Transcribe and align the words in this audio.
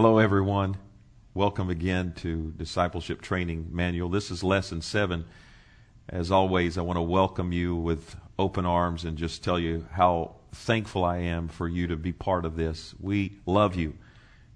Hello, 0.00 0.18
everyone. 0.18 0.76
Welcome 1.34 1.70
again 1.70 2.12
to 2.18 2.52
Discipleship 2.52 3.20
Training 3.20 3.70
Manual. 3.72 4.08
This 4.08 4.30
is 4.30 4.44
lesson 4.44 4.80
seven. 4.80 5.24
As 6.08 6.30
always, 6.30 6.78
I 6.78 6.82
want 6.82 6.98
to 6.98 7.02
welcome 7.02 7.50
you 7.50 7.74
with 7.74 8.14
open 8.38 8.64
arms 8.64 9.04
and 9.04 9.18
just 9.18 9.42
tell 9.42 9.58
you 9.58 9.86
how 9.90 10.36
thankful 10.52 11.04
I 11.04 11.16
am 11.16 11.48
for 11.48 11.66
you 11.66 11.88
to 11.88 11.96
be 11.96 12.12
part 12.12 12.44
of 12.44 12.54
this. 12.54 12.94
We 13.00 13.38
love 13.44 13.74
you. 13.74 13.94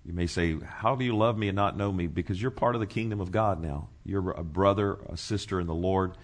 You 0.04 0.12
may 0.12 0.28
say, 0.28 0.60
How 0.60 0.94
do 0.94 1.04
you 1.04 1.16
love 1.16 1.36
me 1.36 1.48
and 1.48 1.56
not 1.56 1.76
know 1.76 1.90
me? 1.90 2.06
Because 2.06 2.40
you're 2.40 2.52
part 2.52 2.76
of 2.76 2.80
the 2.80 2.86
kingdom 2.86 3.20
of 3.20 3.32
God 3.32 3.60
now. 3.60 3.88
You're 4.04 4.30
a 4.30 4.44
brother, 4.44 5.00
a 5.08 5.16
sister 5.16 5.58
in 5.58 5.66
the 5.66 5.74
Lord. 5.74 6.16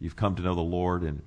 You've 0.00 0.16
come 0.16 0.34
to 0.34 0.42
know 0.42 0.56
the 0.56 0.62
Lord. 0.62 1.04
And 1.04 1.22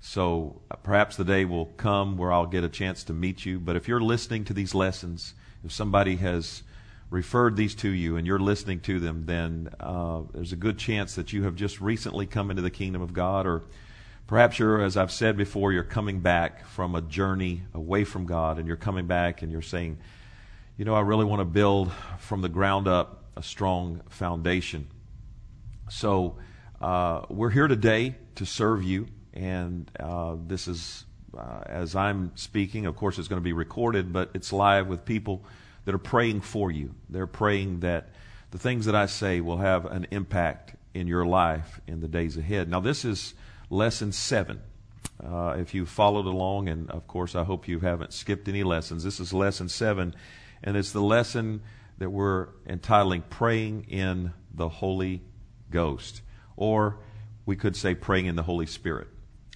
so 0.00 0.60
uh, 0.68 0.74
perhaps 0.74 1.14
the 1.14 1.24
day 1.24 1.44
will 1.44 1.66
come 1.66 2.16
where 2.16 2.32
I'll 2.32 2.46
get 2.46 2.64
a 2.64 2.68
chance 2.68 3.04
to 3.04 3.12
meet 3.12 3.46
you. 3.46 3.60
But 3.60 3.76
if 3.76 3.86
you're 3.86 4.00
listening 4.00 4.44
to 4.46 4.52
these 4.52 4.74
lessons, 4.74 5.34
if 5.62 5.70
somebody 5.70 6.16
has 6.16 6.64
referred 7.10 7.56
these 7.56 7.74
to 7.74 7.90
you 7.90 8.16
and 8.16 8.26
you're 8.26 8.38
listening 8.38 8.80
to 8.80 9.00
them, 9.00 9.26
then 9.26 9.68
uh, 9.80 10.22
there's 10.32 10.52
a 10.52 10.56
good 10.56 10.78
chance 10.78 11.16
that 11.16 11.32
you 11.32 11.42
have 11.42 11.56
just 11.56 11.80
recently 11.80 12.24
come 12.24 12.50
into 12.50 12.62
the 12.62 12.70
kingdom 12.70 13.02
of 13.02 13.12
God, 13.12 13.46
or 13.46 13.64
perhaps 14.26 14.58
you're, 14.58 14.80
as 14.80 14.96
I've 14.96 15.10
said 15.10 15.36
before, 15.36 15.72
you're 15.72 15.82
coming 15.82 16.20
back 16.20 16.64
from 16.66 16.94
a 16.94 17.02
journey 17.02 17.62
away 17.74 18.04
from 18.04 18.26
God, 18.26 18.58
and 18.58 18.66
you're 18.66 18.76
coming 18.76 19.06
back 19.06 19.42
and 19.42 19.50
you're 19.50 19.60
saying, 19.60 19.98
you 20.76 20.84
know, 20.84 20.94
I 20.94 21.00
really 21.00 21.24
want 21.24 21.40
to 21.40 21.44
build 21.44 21.92
from 22.18 22.40
the 22.40 22.48
ground 22.48 22.86
up 22.86 23.24
a 23.36 23.42
strong 23.42 24.02
foundation. 24.08 24.86
So 25.90 26.38
uh, 26.80 27.26
we're 27.28 27.50
here 27.50 27.66
today 27.66 28.14
to 28.36 28.46
serve 28.46 28.84
you, 28.84 29.08
and 29.34 29.90
uh, 29.98 30.36
this 30.46 30.68
is. 30.68 31.04
Uh, 31.32 31.62
as 31.66 31.94
I'm 31.94 32.32
speaking, 32.34 32.86
of 32.86 32.96
course, 32.96 33.16
it's 33.16 33.28
going 33.28 33.40
to 33.40 33.44
be 33.44 33.52
recorded, 33.52 34.12
but 34.12 34.30
it's 34.34 34.52
live 34.52 34.88
with 34.88 35.04
people 35.04 35.44
that 35.84 35.94
are 35.94 35.98
praying 35.98 36.42
for 36.42 36.70
you. 36.70 36.94
They're 37.08 37.26
praying 37.26 37.80
that 37.80 38.10
the 38.50 38.58
things 38.58 38.86
that 38.86 38.94
I 38.94 39.06
say 39.06 39.40
will 39.40 39.58
have 39.58 39.86
an 39.86 40.06
impact 40.10 40.76
in 40.94 41.06
your 41.06 41.24
life 41.24 41.80
in 41.86 42.00
the 42.00 42.08
days 42.08 42.36
ahead. 42.36 42.68
Now, 42.68 42.80
this 42.80 43.04
is 43.04 43.34
lesson 43.68 44.12
seven. 44.12 44.60
Uh, 45.22 45.56
if 45.58 45.74
you 45.74 45.86
followed 45.86 46.26
along, 46.26 46.68
and 46.68 46.90
of 46.90 47.06
course, 47.06 47.34
I 47.34 47.44
hope 47.44 47.68
you 47.68 47.80
haven't 47.80 48.12
skipped 48.12 48.48
any 48.48 48.62
lessons, 48.62 49.04
this 49.04 49.20
is 49.20 49.32
lesson 49.32 49.68
seven, 49.68 50.14
and 50.62 50.76
it's 50.76 50.92
the 50.92 51.00
lesson 51.00 51.62
that 51.98 52.10
we're 52.10 52.48
entitling 52.66 53.22
Praying 53.22 53.86
in 53.88 54.32
the 54.52 54.68
Holy 54.68 55.22
Ghost. 55.70 56.22
Or 56.56 56.98
we 57.46 57.56
could 57.56 57.76
say 57.76 57.94
praying 57.94 58.26
in 58.26 58.36
the 58.36 58.42
Holy 58.42 58.66
Spirit. 58.66 59.08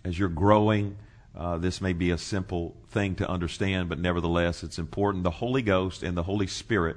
As 0.04 0.18
you're 0.18 0.28
growing 0.28 0.96
uh, 1.36 1.58
this 1.58 1.80
may 1.80 1.92
be 1.92 2.10
a 2.10 2.18
simple 2.18 2.76
thing 2.88 3.16
to 3.16 3.28
understand, 3.28 3.88
but 3.88 3.98
nevertheless, 3.98 4.62
it's 4.62 4.78
important. 4.78 5.24
The 5.24 5.30
Holy 5.30 5.62
Ghost 5.62 6.02
and 6.02 6.16
the 6.16 6.22
Holy 6.22 6.46
Spirit 6.46 6.96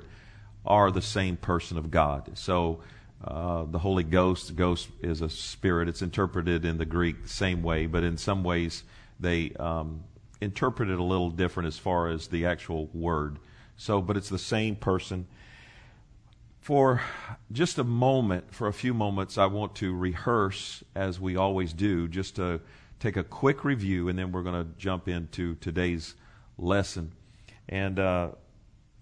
are 0.66 0.92
the 0.92 1.02
same 1.02 1.38
person 1.38 1.78
of 1.78 1.90
God. 1.90 2.32
So, 2.38 2.82
uh, 3.24 3.66
the 3.66 3.80
Holy 3.80 4.04
Ghost, 4.04 4.56
ghost 4.56 4.90
is 5.02 5.22
a 5.22 5.30
spirit. 5.30 5.90
It's 5.90 6.04
interpreted 6.04 6.66
in 6.66 6.78
the 6.78 6.86
Greek 6.86 7.24
the 7.24 7.30
same 7.30 7.64
way, 7.64 7.88
but 7.88 8.04
in 8.04 8.18
some 8.18 8.44
ways 8.44 8.84
they 9.20 9.54
um, 9.54 10.04
interpret 10.40 10.90
it 10.90 11.00
a 11.00 11.04
little 11.04 11.32
different 11.32 11.68
as 11.68 11.80
far 11.80 12.10
as 12.10 12.28
the 12.28 12.46
actual 12.46 12.90
word. 12.94 13.40
So, 13.76 14.02
but 14.02 14.18
it's 14.18 14.30
the 14.30 14.38
same 14.38 14.76
person. 14.76 15.28
For 16.62 17.02
just 17.52 17.80
a 17.80 17.84
moment, 17.84 18.54
for 18.54 18.68
a 18.68 18.74
few 18.74 18.94
moments, 18.94 19.38
I 19.38 19.46
want 19.46 19.76
to 19.76 19.96
rehearse, 19.96 20.84
as 20.94 21.20
we 21.20 21.38
always 21.38 21.74
do, 21.74 22.08
just 22.08 22.36
to 22.36 22.60
take 23.00 23.18
a 23.18 23.24
quick 23.24 23.64
review, 23.64 24.10
and 24.10 24.18
then 24.18 24.32
we're 24.32 24.44
going 24.44 24.66
to 24.66 24.70
jump 24.78 25.08
into 25.08 25.56
today's 25.56 26.16
lesson. 26.58 27.14
And 27.70 28.00
uh, 28.00 28.30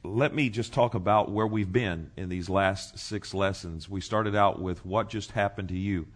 let 0.03 0.33
me 0.33 0.49
just 0.49 0.73
talk 0.73 0.93
about 0.93 1.31
where 1.31 1.47
we've 1.47 1.71
been 1.71 2.11
in 2.17 2.29
these 2.29 2.49
last 2.49 2.99
six 2.99 3.33
lessons. 3.33 3.89
We 3.89 4.01
started 4.01 4.35
out 4.35 4.61
with 4.61 4.85
what 4.85 5.09
just 5.09 5.31
happened 5.31 5.69
to 5.69 5.77
you, 5.77 6.07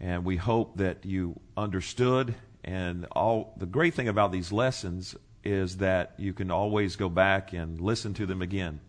and 0.00 0.24
we 0.24 0.36
hope 0.36 0.76
that 0.78 1.04
you 1.04 1.40
understood. 1.56 2.34
And 2.64 3.06
all 3.12 3.54
the 3.56 3.66
great 3.66 3.94
thing 3.94 4.08
about 4.08 4.32
these 4.32 4.52
lessons 4.52 5.14
is 5.44 5.78
that 5.78 6.14
you 6.18 6.34
can 6.34 6.50
always 6.50 6.96
go 6.96 7.08
back 7.08 7.52
and 7.52 7.80
listen 7.80 8.12
to 8.14 8.26
them 8.26 8.42
again. 8.42 8.80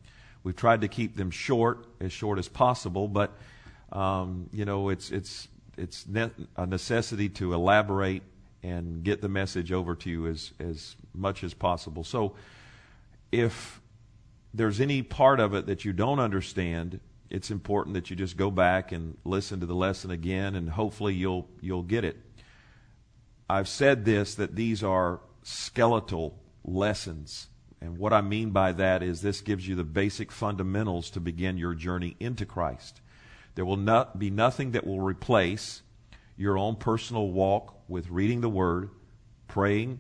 We've 0.44 0.56
tried 0.56 0.82
to 0.82 0.88
keep 0.88 1.16
them 1.16 1.32
short, 1.32 1.86
as 2.00 2.12
short 2.12 2.40
as 2.40 2.48
possible, 2.48 3.08
but 3.08 3.38
um, 3.92 4.50
you 4.52 4.66
know, 4.66 4.90
it's 4.90 5.12
it's 5.12 5.48
it's 5.80 6.08
ne- 6.08 6.32
a 6.56 6.66
necessity 6.66 7.30
to 7.30 7.54
elaborate 7.54 8.24
and 8.62 9.04
get 9.04 9.22
the 9.22 9.30
message 9.30 9.72
over 9.72 9.96
to 9.96 10.10
you 10.10 10.28
as, 10.28 10.52
as 10.60 10.96
much 11.14 11.44
as 11.44 11.54
possible. 11.54 12.04
So 12.04 12.36
if 13.32 13.82
there's 14.54 14.82
any 14.82 15.02
part 15.02 15.40
of 15.40 15.54
it 15.54 15.68
that 15.68 15.86
you 15.86 15.94
don't 15.94 16.20
understand, 16.20 17.00
it's 17.30 17.52
important 17.52 17.94
that 17.94 18.10
you 18.10 18.16
just 18.16 18.38
go 18.38 18.52
back 18.52 18.92
and 18.92 19.18
listen 19.24 19.60
to 19.60 19.66
the 19.66 19.76
lesson 19.76 20.12
again 20.12 20.56
and 20.56 20.70
hopefully 20.70 21.14
you'll 21.14 21.48
you'll 21.62 21.84
get 21.84 22.04
it. 22.04 22.18
I've 23.50 23.68
said 23.68 24.06
this 24.06 24.36
that 24.36 24.56
these 24.56 24.84
are 24.84 25.22
skeletal 25.44 26.40
lessons. 26.64 27.48
And 27.82 27.98
what 27.98 28.12
I 28.12 28.22
mean 28.22 28.50
by 28.50 28.74
that 28.74 29.02
is 29.02 29.22
this 29.22 29.42
gives 29.42 29.68
you 29.68 29.76
the 29.76 29.84
basic 29.84 30.32
fundamentals 30.32 31.10
to 31.12 31.20
begin 31.20 31.58
your 31.58 31.74
journey 31.74 32.16
into 32.20 32.46
Christ. 32.46 33.00
There 33.60 33.66
will 33.66 33.76
not 33.76 34.18
be 34.18 34.30
nothing 34.30 34.72
that 34.72 34.88
will 34.88 35.02
replace 35.02 35.82
your 36.38 36.58
own 36.58 36.78
personal 36.78 37.30
walk 37.30 37.76
with 37.90 38.10
reading 38.10 38.40
the 38.40 38.48
Word, 38.48 38.90
praying 39.50 40.00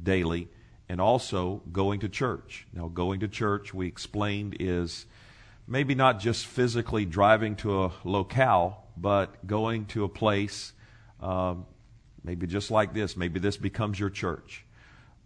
daily, 0.00 0.46
and 0.88 1.00
also 1.00 1.62
going 1.72 1.98
to 1.98 2.08
church. 2.08 2.64
Now, 2.72 2.86
going 2.86 3.18
to 3.18 3.26
church, 3.26 3.74
we 3.74 3.88
explained, 3.88 4.56
is 4.60 5.06
maybe 5.66 5.96
not 5.96 6.20
just 6.20 6.46
physically 6.46 7.04
driving 7.04 7.56
to 7.56 7.86
a 7.86 7.92
locale, 8.04 8.84
but 8.96 9.48
going 9.48 9.86
to 9.86 10.04
a 10.04 10.08
place, 10.08 10.72
um, 11.20 11.66
maybe 12.22 12.46
just 12.46 12.70
like 12.70 12.94
this. 12.94 13.16
Maybe 13.16 13.40
this 13.40 13.56
becomes 13.56 13.98
your 13.98 14.10
church. 14.10 14.64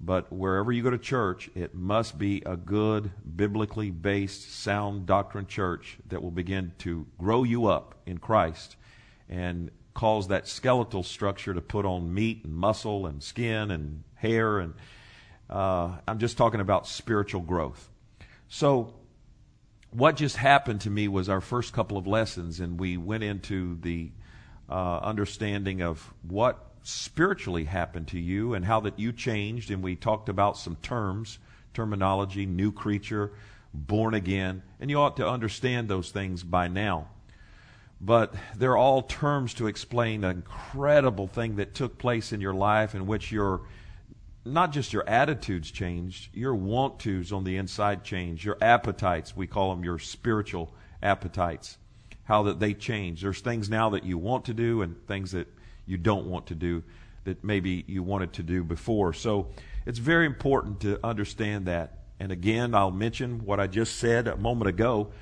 But 0.00 0.30
wherever 0.30 0.70
you 0.72 0.82
go 0.82 0.90
to 0.90 0.98
church, 0.98 1.48
it 1.54 1.74
must 1.74 2.18
be 2.18 2.42
a 2.44 2.56
good, 2.56 3.10
biblically 3.36 3.90
based, 3.90 4.52
sound 4.52 5.06
doctrine 5.06 5.46
church 5.46 5.96
that 6.08 6.22
will 6.22 6.30
begin 6.30 6.72
to 6.78 7.06
grow 7.18 7.44
you 7.44 7.66
up 7.66 7.94
in 8.04 8.18
Christ 8.18 8.76
and 9.28 9.70
cause 9.94 10.28
that 10.28 10.46
skeletal 10.46 11.02
structure 11.02 11.54
to 11.54 11.62
put 11.62 11.86
on 11.86 12.12
meat 12.12 12.44
and 12.44 12.54
muscle 12.54 13.06
and 13.06 13.22
skin 13.22 13.70
and 13.70 14.04
hair. 14.16 14.58
And 14.58 14.74
uh, 15.48 15.96
I'm 16.06 16.18
just 16.18 16.36
talking 16.36 16.60
about 16.60 16.86
spiritual 16.86 17.40
growth. 17.40 17.90
So, 18.48 18.94
what 19.90 20.16
just 20.16 20.36
happened 20.36 20.82
to 20.82 20.90
me 20.90 21.08
was 21.08 21.30
our 21.30 21.40
first 21.40 21.72
couple 21.72 21.96
of 21.96 22.06
lessons, 22.06 22.60
and 22.60 22.78
we 22.78 22.98
went 22.98 23.22
into 23.22 23.78
the 23.80 24.10
uh, 24.68 24.98
understanding 24.98 25.82
of 25.82 26.12
what 26.22 26.64
spiritually 26.82 27.64
happened 27.64 28.08
to 28.08 28.18
you 28.18 28.54
and 28.54 28.64
how 28.64 28.80
that 28.80 28.98
you 28.98 29.12
changed. 29.12 29.70
And 29.70 29.82
we 29.82 29.96
talked 29.96 30.28
about 30.28 30.56
some 30.56 30.76
terms, 30.76 31.38
terminology, 31.74 32.46
new 32.46 32.72
creature, 32.72 33.32
born 33.74 34.14
again. 34.14 34.62
And 34.80 34.90
you 34.90 35.00
ought 35.00 35.16
to 35.16 35.28
understand 35.28 35.88
those 35.88 36.10
things 36.10 36.42
by 36.42 36.68
now. 36.68 37.08
But 38.00 38.34
they're 38.56 38.76
all 38.76 39.02
terms 39.02 39.54
to 39.54 39.66
explain 39.66 40.22
an 40.22 40.36
incredible 40.36 41.26
thing 41.26 41.56
that 41.56 41.74
took 41.74 41.98
place 41.98 42.32
in 42.32 42.40
your 42.40 42.54
life 42.54 42.94
in 42.94 43.06
which 43.06 43.32
your 43.32 43.62
not 44.46 44.70
just 44.70 44.92
your 44.92 45.06
attitudes 45.08 45.70
changed, 45.70 46.34
your 46.34 46.54
want 46.54 47.00
tos 47.00 47.32
on 47.32 47.42
the 47.42 47.56
inside 47.56 48.04
changed, 48.04 48.44
your 48.44 48.56
appetites, 48.60 49.36
we 49.36 49.46
call 49.46 49.74
them 49.74 49.84
your 49.84 49.98
spiritual 49.98 50.72
appetites, 51.02 51.78
how 52.26 52.44
that 52.44 52.60
they 52.60 52.74
change. 52.74 53.22
There's 53.22 53.40
things 53.40 53.70
now 53.70 53.90
that 53.90 54.04
you 54.04 54.18
want 54.18 54.44
to 54.44 54.54
do 54.54 54.82
and 54.82 54.96
things 55.06 55.32
that 55.32 55.48
you 55.86 55.96
don't 55.96 56.26
want 56.26 56.46
to 56.48 56.54
do 56.54 56.82
that 57.24 57.42
maybe 57.42 57.84
you 57.86 58.02
wanted 58.02 58.32
to 58.34 58.42
do 58.42 58.62
before. 58.62 59.12
So 59.12 59.48
it's 59.86 59.98
very 59.98 60.26
important 60.26 60.80
to 60.80 61.04
understand 61.04 61.66
that. 61.66 62.04
And 62.20 62.30
again, 62.30 62.74
I'll 62.74 62.90
mention 62.90 63.44
what 63.44 63.60
I 63.60 63.66
just 63.66 63.96
said 63.96 64.28
a 64.28 64.36
moment 64.36 64.68
ago 64.68 65.12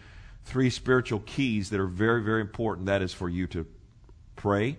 three 0.44 0.70
spiritual 0.70 1.20
keys 1.20 1.70
that 1.70 1.80
are 1.80 1.86
very, 1.86 2.22
very 2.22 2.40
important. 2.40 2.86
That 2.86 3.02
is 3.02 3.14
for 3.14 3.28
you 3.28 3.46
to 3.48 3.66
pray 4.36 4.78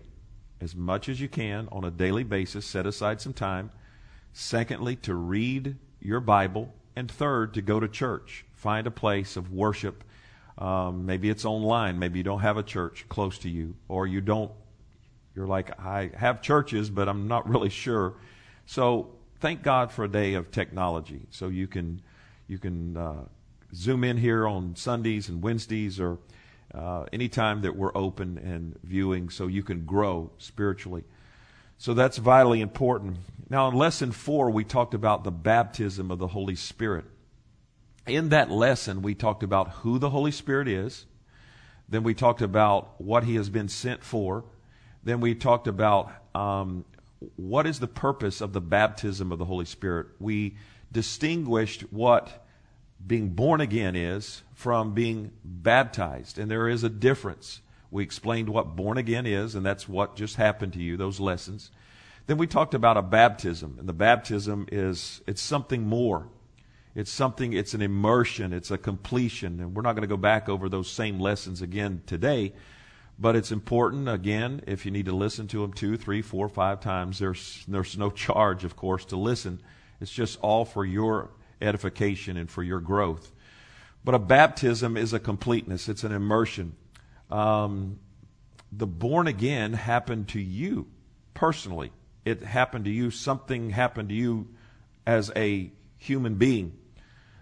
as 0.62 0.76
much 0.76 1.10
as 1.10 1.20
you 1.20 1.28
can 1.28 1.68
on 1.72 1.84
a 1.84 1.92
daily 1.92 2.24
basis, 2.24 2.66
set 2.66 2.86
aside 2.86 3.22
some 3.22 3.34
time. 3.34 3.72
Secondly, 4.34 4.96
to 4.98 5.14
read 5.14 5.78
your 6.00 6.20
Bible. 6.20 6.74
And 6.96 7.12
third, 7.12 7.54
to 7.56 7.62
go 7.62 7.80
to 7.80 7.88
church. 7.88 8.46
Find 8.54 8.88
a 8.88 8.92
place 8.92 9.36
of 9.36 9.52
worship. 9.52 10.04
Um, 10.58 11.06
maybe 11.06 11.30
it's 11.30 11.46
online. 11.46 12.00
Maybe 12.00 12.20
you 12.20 12.24
don't 12.24 12.40
have 12.40 12.58
a 12.58 12.64
church 12.64 13.06
close 13.10 13.38
to 13.40 13.50
you, 13.50 13.76
or 13.88 14.08
you 14.08 14.22
don't 14.22 14.52
you're 15.36 15.48
like, 15.48 15.78
I 15.80 16.12
have 16.16 16.42
churches, 16.42 16.90
but 16.90 17.10
I'm 17.10 17.28
not 17.28 17.48
really 17.50 17.70
sure. 17.70 18.14
So 18.66 19.10
thank 19.42 19.62
God 19.62 19.92
for 19.92 20.06
a 20.06 20.08
day 20.08 20.36
of 20.36 20.52
technology. 20.52 21.22
So 21.30 21.50
you 21.50 21.68
can 21.68 22.02
you 22.48 22.58
can 22.58 22.96
uh, 22.96 23.26
zoom 23.74 24.04
in 24.04 24.18
here 24.18 24.48
on 24.48 24.76
Sundays 24.76 25.30
and 25.30 25.42
Wednesdays 25.42 26.00
or 26.00 26.20
uh, 26.74 27.06
anytime 27.14 27.62
that 27.62 27.76
we're 27.76 27.96
open 27.96 28.38
and 28.38 28.78
viewing, 28.84 29.30
so 29.30 29.48
you 29.48 29.64
can 29.64 29.86
grow 29.86 30.32
spiritually. 30.38 31.04
So 31.78 31.94
that's 31.94 32.18
vitally 32.18 32.62
important. 32.62 33.18
Now, 33.50 33.68
in 33.68 33.76
lesson 33.76 34.12
four, 34.12 34.50
we 34.50 34.64
talked 34.64 34.94
about 34.94 35.24
the 35.24 35.32
baptism 35.32 36.12
of 36.12 36.20
the 36.20 36.28
Holy 36.28 36.56
Spirit. 36.56 37.06
In 38.08 38.30
that 38.30 38.52
lesson, 38.52 39.02
we 39.02 39.16
talked 39.16 39.44
about 39.44 39.70
who 39.70 40.00
the 40.00 40.10
Holy 40.10 40.32
Spirit 40.32 40.68
is. 40.68 41.06
Then 41.90 42.04
we 42.04 42.14
talked 42.14 42.42
about 42.42 43.00
what 43.00 43.24
he 43.24 43.36
has 43.36 43.50
been 43.50 43.70
sent 43.70 44.04
for. 44.04 44.44
Then 45.04 45.20
we 45.20 45.36
talked 45.36 45.68
about 45.68 46.12
um, 46.34 46.86
what 47.36 47.68
is 47.68 47.80
the 47.80 47.88
purpose 47.88 48.42
of 48.42 48.54
the 48.54 48.62
baptism 48.62 49.32
of 49.32 49.40
the 49.40 49.46
Holy 49.46 49.66
Spirit. 49.66 50.08
We 50.20 50.58
distinguished 50.92 51.82
what 51.92 52.46
being 53.06 53.30
born 53.30 53.62
again 53.62 53.96
is 53.96 54.42
from 54.54 54.94
being 54.94 55.32
baptized. 55.44 56.40
And 56.40 56.50
there 56.50 56.68
is 56.68 56.84
a 56.84 56.90
difference. 56.90 57.62
We 57.92 58.04
explained 58.04 58.50
what 58.50 58.76
born 58.76 58.98
again 58.98 59.26
is, 59.26 59.56
and 59.56 59.66
that's 59.66 59.88
what 59.88 60.16
just 60.16 60.36
happened 60.36 60.74
to 60.74 60.82
you, 60.82 60.98
those 60.98 61.20
lessons. 61.20 61.72
Then 62.28 62.38
we 62.38 62.48
talked 62.48 62.74
about 62.74 62.98
a 62.98 63.04
baptism, 63.04 63.78
and 63.80 63.88
the 63.88 63.94
baptism 63.94 64.68
is 64.72 65.22
it's 65.28 65.42
something 65.42 65.84
more. 65.84 66.28
It's 66.96 67.12
something, 67.12 67.52
it's 67.52 67.74
an 67.74 67.82
immersion, 67.82 68.54
it's 68.54 68.72
a 68.72 68.78
completion. 68.78 69.60
And 69.60 69.76
we're 69.76 69.82
not 69.82 69.94
going 69.94 70.04
to 70.04 70.08
go 70.08 70.16
back 70.16 70.48
over 70.48 70.70
those 70.70 70.90
same 70.90 71.20
lessons 71.20 71.62
again 71.62 72.02
today, 72.06 72.54
but 73.20 73.36
it's 73.36 73.52
important, 73.52 74.08
again, 74.08 74.62
if 74.66 74.86
you 74.86 74.92
need 74.92 75.06
to 75.08 75.16
listen 75.16 75.48
to 75.50 75.62
them 75.62 75.74
two, 75.74 75.98
three, 75.98 76.22
four, 76.22 76.48
five 76.48 76.80
times, 76.80 77.20
there's, 77.20 77.66
there's 77.68 77.98
no 77.98 78.10
charge, 78.10 78.64
of 78.64 78.78
course, 78.78 79.04
to 79.06 79.18
listen. 79.18 79.62
It's 80.00 80.12
just 80.12 80.40
all 80.42 80.64
for 80.64 80.86
your 80.86 81.32
edification 81.62 82.38
and 82.38 82.50
for 82.50 82.64
your 82.64 82.80
growth. 82.80 83.30
But 84.06 84.16
a 84.16 84.20
baptism 84.20 84.96
is 84.96 85.12
a 85.12 85.20
completeness, 85.20 85.90
it's 85.90 86.06
an 86.06 86.14
immersion. 86.14 86.78
Um, 87.30 88.00
the 88.72 88.88
born 88.88 89.28
again 89.28 89.74
happened 89.74 90.30
to 90.30 90.40
you 90.40 90.88
personally. 91.34 91.92
It 92.24 92.42
happened 92.42 92.86
to 92.86 92.92
you, 92.92 93.12
something 93.12 93.72
happened 93.72 94.10
to 94.10 94.16
you 94.16 94.48
as 95.06 95.32
a 95.36 95.72
human 95.98 96.36
being 96.36 96.78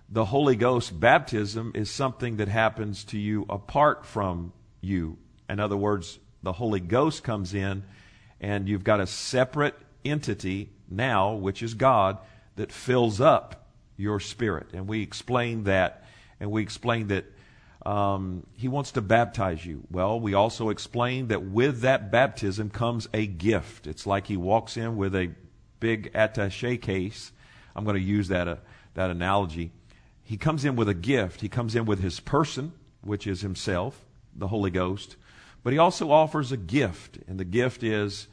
the 0.09 0.25
Holy 0.25 0.55
Ghost 0.55 1.00
baptism 1.00 1.71
is 1.75 1.89
something 1.89 2.38
that 2.38 2.47
happens 2.47 3.03
to 3.05 3.17
you 3.17 3.45
apart 3.50 4.05
from 4.05 4.53
you. 4.81 5.17
In 5.50 5.59
other 5.59 5.77
words, 5.77 6.19
the 6.44 6.53
Holy 6.53 6.79
Ghost 6.79 7.23
comes 7.23 7.53
in 7.53 7.83
and 8.39 8.67
you've 8.67 8.83
got 8.83 9.00
a 9.00 9.07
separate 9.07 9.75
entity 10.03 10.69
now, 10.89 11.33
which 11.33 11.63
is 11.63 11.73
God, 11.73 12.17
that 12.55 12.71
fills 12.71 13.21
up 13.21 13.67
your 13.97 14.19
spirit. 14.19 14.67
And 14.73 14.88
we 14.88 15.01
explained 15.01 15.65
that, 15.65 16.03
and 16.39 16.51
we 16.51 16.61
explained 16.61 17.09
that 17.09 17.25
um, 17.89 18.45
He 18.53 18.67
wants 18.67 18.91
to 18.91 19.01
baptize 19.01 19.65
you. 19.65 19.83
Well, 19.89 20.19
we 20.19 20.33
also 20.33 20.69
explained 20.69 21.29
that 21.29 21.44
with 21.44 21.81
that 21.81 22.11
baptism 22.11 22.69
comes 22.69 23.07
a 23.13 23.25
gift. 23.25 23.88
It's 23.88 24.05
like 24.05 24.27
He 24.27 24.38
walks 24.38 24.77
in 24.77 24.97
with 24.97 25.15
a 25.15 25.31
big 25.79 26.11
attache 26.13 26.77
case. 26.77 27.31
I'm 27.75 27.85
going 27.85 27.95
to 27.95 28.01
use 28.01 28.27
that, 28.27 28.47
uh, 28.47 28.57
that 28.94 29.09
analogy 29.09 29.71
he 30.24 30.38
comes 30.38 30.64
in 30.66 30.75
with 30.75 30.90
a 30.90 30.94
gift. 30.94 31.42
He 31.42 31.50
comes 31.50 31.75
in 31.75 31.86
with 31.86 32.00
his 32.00 32.20
person, 32.20 32.74
which 33.02 33.28
is 33.28 33.42
himself, 33.42 34.06
the 34.36 34.48
Holy 34.48 34.72
Ghost. 34.72 35.18
But 35.64 35.74
he 35.74 35.80
also 35.80 36.12
offers 36.12 36.52
a 36.52 36.58
gift, 36.58 37.20
and 37.28 37.40
the 37.40 37.46
gift 37.46 37.84
is 37.84 38.28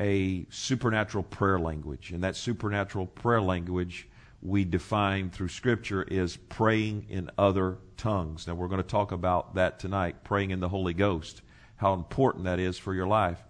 a 0.00 0.46
supernatural 0.50 1.24
prayer 1.24 1.58
language. 1.58 2.10
And 2.10 2.22
that 2.22 2.36
supernatural 2.36 3.06
prayer 3.06 3.40
language 3.40 4.08
we 4.40 4.64
define 4.64 5.30
through 5.30 5.48
Scripture 5.48 6.02
is 6.02 6.36
praying 6.36 7.06
in 7.08 7.30
other 7.36 7.78
tongues. 7.96 8.46
Now, 8.46 8.54
we're 8.54 8.68
going 8.68 8.82
to 8.82 8.88
talk 8.88 9.10
about 9.10 9.56
that 9.56 9.80
tonight, 9.80 10.22
praying 10.22 10.50
in 10.50 10.60
the 10.60 10.68
Holy 10.68 10.94
Ghost, 10.94 11.42
how 11.76 11.94
important 11.94 12.44
that 12.44 12.60
is 12.60 12.78
for 12.78 12.94
your 12.94 13.06
life. 13.06 13.42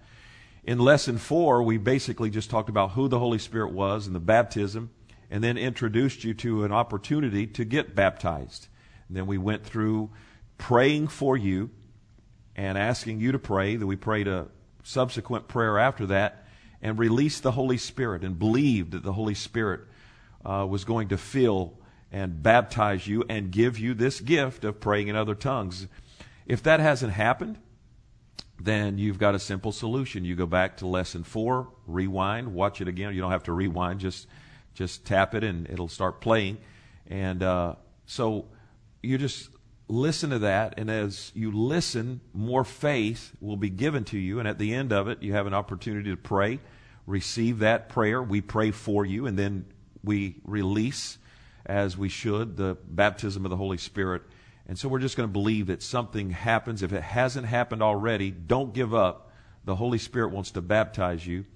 In 0.64 0.79
lesson 0.79 1.19
four, 1.19 1.62
we 1.62 1.76
basically 1.79 2.31
just 2.31 2.50
talked 2.50 2.69
about 2.69 2.93
who 2.93 3.08
the 3.08 3.19
Holy 3.19 3.38
Spirit 3.38 3.73
was 3.73 4.06
and 4.06 4.14
the 4.14 4.20
baptism 4.20 4.90
and 5.30 5.44
then 5.44 5.58
introduced 5.58 6.25
you 6.25 6.34
to 6.34 6.64
an 6.64 6.72
opportunity 6.72 7.46
to 7.46 7.64
get 7.64 7.94
baptized. 7.94 8.69
And 9.08 9.16
then 9.16 9.26
we 9.26 9.38
went 9.38 9.64
through 9.64 10.10
praying 10.56 11.08
for 11.08 11.36
you 11.36 11.70
and 12.56 12.78
asking 12.78 13.20
you 13.20 13.32
to 13.32 13.38
pray. 13.38 13.76
That 13.76 13.86
we 13.86 13.96
prayed 13.96 14.28
a 14.28 14.48
subsequent 14.82 15.48
prayer 15.48 15.78
after 15.78 16.06
that 16.06 16.46
and 16.80 16.98
released 16.98 17.42
the 17.42 17.52
Holy 17.52 17.76
Spirit 17.76 18.22
and 18.25 18.38
believed 18.38 18.92
that 18.92 19.02
the 19.02 19.12
Holy 19.12 19.34
Spirit 19.34 19.80
uh, 20.44 20.66
was 20.69 20.84
going 20.84 21.08
to 21.08 21.19
fill 21.19 21.75
and 22.10 22.42
baptize 22.42 23.06
you 23.06 23.25
and 23.28 23.50
give 23.50 23.78
you 23.78 23.94
this 23.94 24.20
gift 24.20 24.64
of 24.64 24.80
praying 24.80 25.08
in 25.08 25.16
other 25.16 25.34
tongues. 25.34 25.88
If 26.46 26.62
that 26.62 26.80
hasn't 26.80 27.12
happened, 27.12 27.58
then 28.58 28.98
you've 28.98 29.19
got 29.19 29.34
a 29.34 29.38
simple 29.38 29.72
solution. 29.72 30.25
You 30.25 30.34
go 30.34 30.46
back 30.46 30.78
to 30.78 30.86
lesson 30.86 31.22
four, 31.22 31.69
rewind, 31.86 32.54
watch 32.54 32.80
it 32.80 32.88
again. 32.88 33.14
You 33.14 33.20
don't 33.20 33.30
have 33.30 33.44
to 33.44 33.52
rewind, 33.52 34.00
just 34.00 34.26
just 34.78 35.04
tap 35.04 35.34
it 35.34 35.42
and 35.42 35.69
it'll 35.69 35.88
start 35.88 36.20
playing. 36.20 36.56
And 37.08 37.42
uh, 37.42 37.75
so 38.06 38.46
you 39.02 39.19
just 39.19 39.50
listen 39.88 40.30
to 40.30 40.38
that, 40.40 40.75
and 40.76 40.88
as 40.88 41.32
you 41.34 41.50
listen, 41.50 42.20
more 42.32 42.62
faith 42.62 43.34
will 43.40 43.56
be 43.56 43.70
given 43.70 44.04
to 44.04 44.19
you. 44.19 44.38
And 44.38 44.46
at 44.46 44.58
the 44.58 44.72
end 44.72 44.92
of 44.92 45.08
it, 45.08 45.20
you 45.20 45.32
have 45.32 45.48
an 45.48 45.54
opportunity 45.54 46.10
to 46.10 46.16
pray, 46.16 46.60
receive 47.06 47.58
that 47.58 47.88
prayer. 47.88 48.22
We 48.22 48.40
pray 48.40 48.70
for 48.70 49.04
you, 49.04 49.26
and 49.26 49.36
then 49.36 49.64
we 50.04 50.36
release, 50.44 51.19
as 51.66 51.98
we 51.98 52.08
should, 52.08 52.56
the 52.56 52.76
baptism 52.88 53.44
of 53.44 53.50
the 53.50 53.56
Holy 53.56 53.78
Spirit. 53.78 54.22
And 54.69 54.78
so 54.78 54.88
we're 54.88 55.00
just 55.00 55.16
going 55.16 55.28
to 55.28 55.32
believe 55.32 55.66
that 55.66 55.82
something 55.82 56.30
happens. 56.30 56.84
If 56.84 56.92
it 56.92 57.02
hasn't 57.02 57.46
happened 57.46 57.82
already, 57.82 58.30
don't 58.30 58.72
give 58.72 58.94
up. 58.94 59.32
The 59.64 59.75
Holy 59.75 59.98
Spirit 59.98 60.30
wants 60.30 60.52
to 60.52 60.62
baptize 60.62 61.26
you 61.26 61.46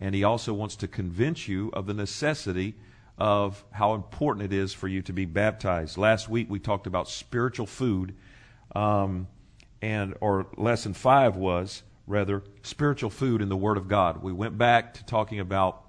and 0.00 0.14
he 0.14 0.24
also 0.24 0.54
wants 0.54 0.76
to 0.76 0.88
convince 0.88 1.46
you 1.46 1.70
of 1.72 1.86
the 1.86 1.94
necessity 1.94 2.74
of 3.18 3.62
how 3.70 3.94
important 3.94 4.50
it 4.50 4.56
is 4.56 4.72
for 4.72 4.88
you 4.88 5.02
to 5.02 5.12
be 5.12 5.26
baptized. 5.26 5.98
Last 5.98 6.28
week 6.28 6.48
we 6.48 6.58
talked 6.58 6.86
about 6.86 7.08
spiritual 7.08 7.66
food, 7.66 8.14
um, 8.74 9.28
and 9.82 10.14
or 10.20 10.46
lesson 10.56 10.94
five 10.94 11.36
was 11.36 11.82
rather 12.06 12.42
spiritual 12.62 13.10
food 13.10 13.42
in 13.42 13.48
the 13.48 13.56
Word 13.56 13.76
of 13.76 13.88
God. 13.88 14.22
We 14.22 14.32
went 14.32 14.56
back 14.56 14.94
to 14.94 15.04
talking 15.04 15.38
about 15.38 15.84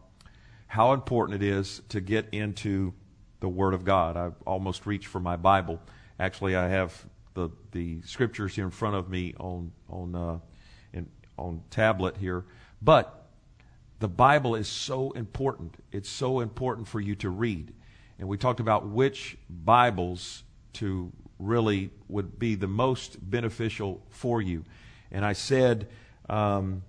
how 0.67 0.93
important 0.93 1.41
it 1.41 1.47
is 1.47 1.81
to 1.89 2.01
get 2.01 2.27
into 2.31 2.93
the 3.39 3.49
Word 3.49 3.73
of 3.73 3.85
God. 3.85 4.17
I 4.17 4.31
almost 4.45 4.85
reached 4.85 5.07
for 5.07 5.19
my 5.19 5.37
Bible. 5.37 5.81
Actually, 6.19 6.55
I 6.55 6.67
have 6.67 7.05
the 7.33 7.49
the 7.71 8.01
scriptures 8.01 8.55
here 8.55 8.65
in 8.65 8.71
front 8.71 8.95
of 8.95 9.09
me 9.09 9.33
on 9.39 9.71
on 9.89 10.15
uh, 10.15 10.39
in, 10.91 11.09
on 11.37 11.63
tablet 11.69 12.17
here, 12.17 12.43
but 12.81 13.20
the 14.01 14.07
Bible 14.07 14.55
is 14.55 14.67
so 14.67 15.11
important. 15.11 15.75
It's 15.91 16.09
so 16.09 16.39
important 16.39 16.87
for 16.87 16.99
you 16.99 17.13
to 17.17 17.29
read. 17.29 17.71
And 18.17 18.27
we 18.27 18.35
talked 18.35 18.59
about 18.59 18.87
which 18.87 19.37
Bibles 19.47 20.43
to 20.73 21.11
really 21.37 21.91
would 22.07 22.39
be 22.39 22.55
the 22.55 22.67
most 22.67 23.17
beneficial 23.21 24.01
for 24.09 24.41
you. 24.41 24.65
And 25.11 25.23
I 25.23 25.33
said 25.33 25.87
um, 26.27 26.81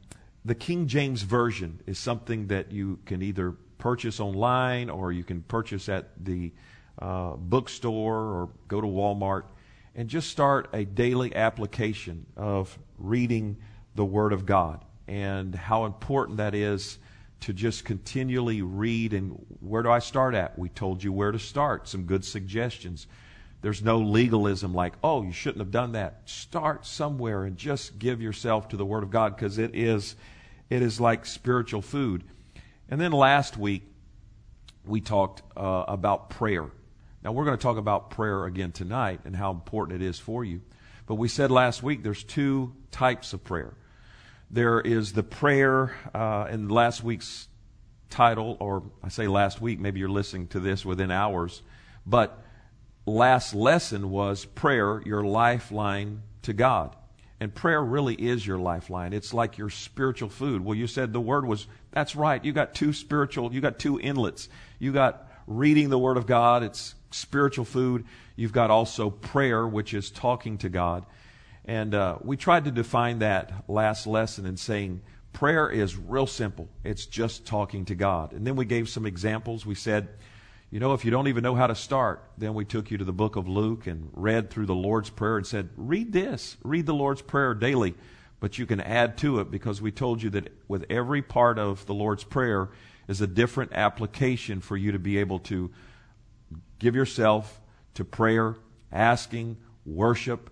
the 0.46 0.54
King 0.54 0.86
James 0.86 1.20
Version 1.20 1.80
is 1.86 1.98
something 1.98 2.46
that 2.46 2.72
you 2.72 2.98
can 3.04 3.20
either 3.20 3.52
purchase 3.76 4.18
online 4.18 4.88
or 4.88 5.12
you 5.12 5.22
can 5.22 5.42
purchase 5.42 5.90
at 5.90 6.24
the 6.24 6.50
uh, 6.98 7.32
bookstore 7.32 8.16
or 8.16 8.48
go 8.68 8.80
to 8.80 8.86
Walmart 8.86 9.44
and 9.94 10.08
just 10.08 10.30
start 10.30 10.70
a 10.72 10.86
daily 10.86 11.36
application 11.36 12.24
of 12.38 12.78
reading 12.96 13.58
the 13.94 14.04
Word 14.04 14.32
of 14.32 14.46
God 14.46 14.82
and 15.06 15.54
how 15.54 15.84
important 15.84 16.38
that 16.38 16.54
is 16.54 16.98
to 17.40 17.52
just 17.52 17.84
continually 17.84 18.62
read. 18.62 19.12
And 19.12 19.44
where 19.60 19.82
do 19.82 19.90
I 19.90 19.98
start 19.98 20.34
at? 20.34 20.58
We 20.58 20.68
told 20.68 21.02
you 21.02 21.12
where 21.12 21.32
to 21.32 21.38
start, 21.38 21.88
some 21.88 22.04
good 22.04 22.24
suggestions. 22.24 23.06
There's 23.60 23.82
no 23.82 23.98
legalism 23.98 24.74
like, 24.74 24.94
oh, 25.04 25.22
you 25.22 25.32
shouldn't 25.32 25.60
have 25.60 25.70
done 25.70 25.92
that. 25.92 26.22
Start 26.24 26.84
somewhere 26.84 27.44
and 27.44 27.56
just 27.56 27.98
give 27.98 28.20
yourself 28.20 28.68
to 28.68 28.76
the 28.76 28.84
Word 28.84 29.02
of 29.02 29.10
God 29.10 29.36
because 29.36 29.58
it 29.58 29.74
is, 29.74 30.16
it 30.70 30.82
is 30.82 31.00
like 31.00 31.26
spiritual 31.26 31.82
food. 31.82 32.24
And 32.88 33.00
then 33.00 33.12
last 33.12 33.56
week, 33.56 33.84
we 34.84 35.00
talked 35.00 35.42
uh, 35.56 35.84
about 35.86 36.30
prayer. 36.30 36.66
Now, 37.22 37.30
we're 37.30 37.44
going 37.44 37.56
to 37.56 37.62
talk 37.62 37.76
about 37.76 38.10
prayer 38.10 38.44
again 38.46 38.72
tonight 38.72 39.20
and 39.24 39.34
how 39.36 39.52
important 39.52 40.02
it 40.02 40.04
is 40.04 40.18
for 40.18 40.44
you. 40.44 40.60
But 41.06 41.14
we 41.16 41.28
said 41.28 41.50
last 41.50 41.82
week 41.82 42.02
there's 42.02 42.24
two 42.24 42.72
types 42.90 43.32
of 43.32 43.44
prayer. 43.44 43.74
There 44.52 44.82
is 44.82 45.14
the 45.14 45.22
prayer 45.22 45.96
uh, 46.12 46.46
in 46.50 46.68
last 46.68 47.02
week's 47.02 47.48
title, 48.10 48.58
or 48.60 48.82
I 49.02 49.08
say 49.08 49.26
last 49.26 49.62
week, 49.62 49.80
maybe 49.80 49.98
you're 49.98 50.10
listening 50.10 50.48
to 50.48 50.60
this 50.60 50.84
within 50.84 51.10
hours, 51.10 51.62
but 52.04 52.38
last 53.06 53.54
lesson 53.54 54.10
was 54.10 54.44
prayer, 54.44 55.00
your 55.06 55.24
lifeline 55.24 56.20
to 56.42 56.52
God. 56.52 56.94
And 57.40 57.54
prayer 57.54 57.82
really 57.82 58.14
is 58.14 58.46
your 58.46 58.58
lifeline. 58.58 59.14
It's 59.14 59.32
like 59.32 59.56
your 59.56 59.70
spiritual 59.70 60.28
food. 60.28 60.62
Well, 60.62 60.76
you 60.76 60.86
said 60.86 61.14
the 61.14 61.20
word 61.20 61.46
was, 61.46 61.66
that's 61.90 62.14
right. 62.14 62.44
You 62.44 62.52
got 62.52 62.74
two 62.74 62.92
spiritual, 62.92 63.54
you 63.54 63.62
got 63.62 63.78
two 63.78 63.98
inlets. 63.98 64.50
You 64.78 64.92
got 64.92 65.28
reading 65.46 65.88
the 65.88 65.98
word 65.98 66.18
of 66.18 66.26
God, 66.26 66.62
it's 66.62 66.94
spiritual 67.10 67.64
food. 67.64 68.04
You've 68.36 68.52
got 68.52 68.70
also 68.70 69.08
prayer, 69.08 69.66
which 69.66 69.94
is 69.94 70.10
talking 70.10 70.58
to 70.58 70.68
God. 70.68 71.06
And 71.64 71.94
uh, 71.94 72.18
we 72.22 72.36
tried 72.36 72.64
to 72.64 72.70
define 72.70 73.20
that 73.20 73.64
last 73.68 74.06
lesson 74.06 74.46
in 74.46 74.56
saying 74.56 75.02
prayer 75.32 75.68
is 75.68 75.96
real 75.96 76.26
simple. 76.26 76.68
It's 76.84 77.06
just 77.06 77.46
talking 77.46 77.84
to 77.86 77.94
God. 77.94 78.32
And 78.32 78.46
then 78.46 78.56
we 78.56 78.64
gave 78.64 78.88
some 78.88 79.06
examples. 79.06 79.64
We 79.64 79.74
said, 79.74 80.08
You 80.70 80.80
know, 80.80 80.92
if 80.92 81.04
you 81.04 81.10
don't 81.10 81.28
even 81.28 81.42
know 81.42 81.54
how 81.54 81.68
to 81.68 81.74
start, 81.74 82.24
then 82.36 82.54
we 82.54 82.64
took 82.64 82.90
you 82.90 82.98
to 82.98 83.04
the 83.04 83.12
book 83.12 83.36
of 83.36 83.48
Luke 83.48 83.86
and 83.86 84.10
read 84.12 84.50
through 84.50 84.66
the 84.66 84.74
Lord's 84.74 85.10
Prayer 85.10 85.36
and 85.36 85.46
said, 85.46 85.68
read 85.76 86.12
this, 86.12 86.56
read 86.64 86.86
the 86.86 86.94
Lord's 86.94 87.22
Prayer 87.22 87.54
daily. 87.54 87.94
But 88.40 88.58
you 88.58 88.66
can 88.66 88.80
add 88.80 89.18
to 89.18 89.38
it 89.38 89.52
because 89.52 89.80
we 89.80 89.92
told 89.92 90.20
you 90.20 90.30
that 90.30 90.52
with 90.66 90.84
every 90.90 91.22
part 91.22 91.60
of 91.60 91.86
the 91.86 91.94
Lord's 91.94 92.24
Prayer 92.24 92.70
is 93.06 93.20
a 93.20 93.26
different 93.26 93.72
application 93.72 94.60
for 94.60 94.76
you 94.76 94.92
to 94.92 94.98
be 94.98 95.18
able 95.18 95.38
to 95.40 95.70
give 96.80 96.96
yourself 96.96 97.60
to 97.94 98.04
prayer, 98.04 98.56
asking, 98.90 99.58
worship, 99.86 100.50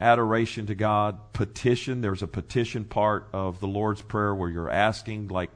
adoration 0.00 0.66
to 0.66 0.74
God, 0.74 1.32
petition. 1.32 2.00
There's 2.00 2.22
a 2.22 2.26
petition 2.26 2.84
part 2.84 3.28
of 3.32 3.60
the 3.60 3.68
Lord's 3.68 4.02
Prayer 4.02 4.34
where 4.34 4.48
you're 4.48 4.70
asking, 4.70 5.28
like, 5.28 5.50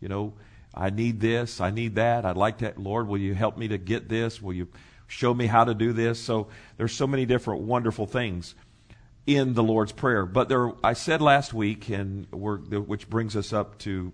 you 0.00 0.08
know, 0.08 0.34
I 0.74 0.90
need 0.90 1.20
this, 1.20 1.60
I 1.60 1.70
need 1.70 1.94
that, 1.94 2.24
I'd 2.24 2.36
like 2.36 2.58
that. 2.58 2.78
Lord, 2.78 3.06
will 3.06 3.18
you 3.18 3.34
help 3.34 3.56
me 3.56 3.68
to 3.68 3.78
get 3.78 4.08
this? 4.08 4.42
Will 4.42 4.54
you 4.54 4.68
show 5.06 5.32
me 5.32 5.46
how 5.46 5.64
to 5.64 5.74
do 5.74 5.92
this? 5.92 6.18
So 6.18 6.48
there's 6.76 6.92
so 6.92 7.06
many 7.06 7.26
different 7.26 7.62
wonderful 7.62 8.06
things 8.06 8.54
in 9.26 9.54
the 9.54 9.62
Lord's 9.62 9.92
Prayer. 9.92 10.26
But 10.26 10.48
there, 10.48 10.72
I 10.82 10.94
said 10.94 11.22
last 11.22 11.54
week, 11.54 11.88
and 11.88 12.26
which 12.32 13.08
brings 13.08 13.36
us 13.36 13.52
up 13.52 13.78
to 13.80 14.12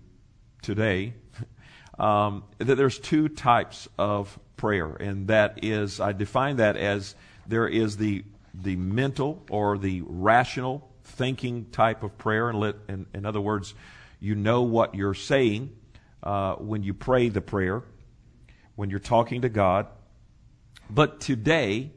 today, 0.61 1.15
um, 1.99 2.43
that 2.59 2.75
there's 2.75 2.99
two 2.99 3.27
types 3.27 3.89
of 3.97 4.37
prayer, 4.55 4.93
and 4.93 5.27
that 5.27 5.63
is, 5.63 5.99
I 5.99 6.11
define 6.13 6.57
that 6.57 6.77
as 6.77 7.15
there 7.47 7.67
is 7.67 7.97
the 7.97 8.23
the 8.53 8.75
mental 8.75 9.43
or 9.49 9.77
the 9.77 10.01
rational 10.05 10.89
thinking 11.03 11.65
type 11.71 12.03
of 12.03 12.17
prayer. 12.17 12.49
And 12.49 12.59
let, 12.59 12.75
in, 12.87 13.05
in 13.13 13.25
other 13.25 13.41
words, 13.41 13.73
you 14.19 14.35
know 14.35 14.61
what 14.61 14.95
you're 14.95 15.13
saying 15.13 15.75
uh, 16.23 16.55
when 16.55 16.83
you 16.83 16.93
pray 16.93 17.29
the 17.29 17.41
prayer, 17.41 17.83
when 18.75 18.89
you're 18.89 18.99
talking 18.99 19.41
to 19.41 19.49
God. 19.49 19.87
But 20.89 21.21
today, 21.21 21.91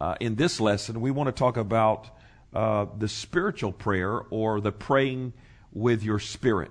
uh, 0.00 0.14
in 0.20 0.34
this 0.34 0.60
lesson, 0.60 1.00
we 1.00 1.10
want 1.10 1.28
to 1.28 1.32
talk 1.32 1.56
about 1.56 2.10
uh, 2.52 2.86
the 2.96 3.08
spiritual 3.08 3.72
prayer 3.72 4.20
or 4.30 4.60
the 4.60 4.72
praying 4.72 5.32
with 5.72 6.02
your 6.02 6.18
spirit. 6.18 6.70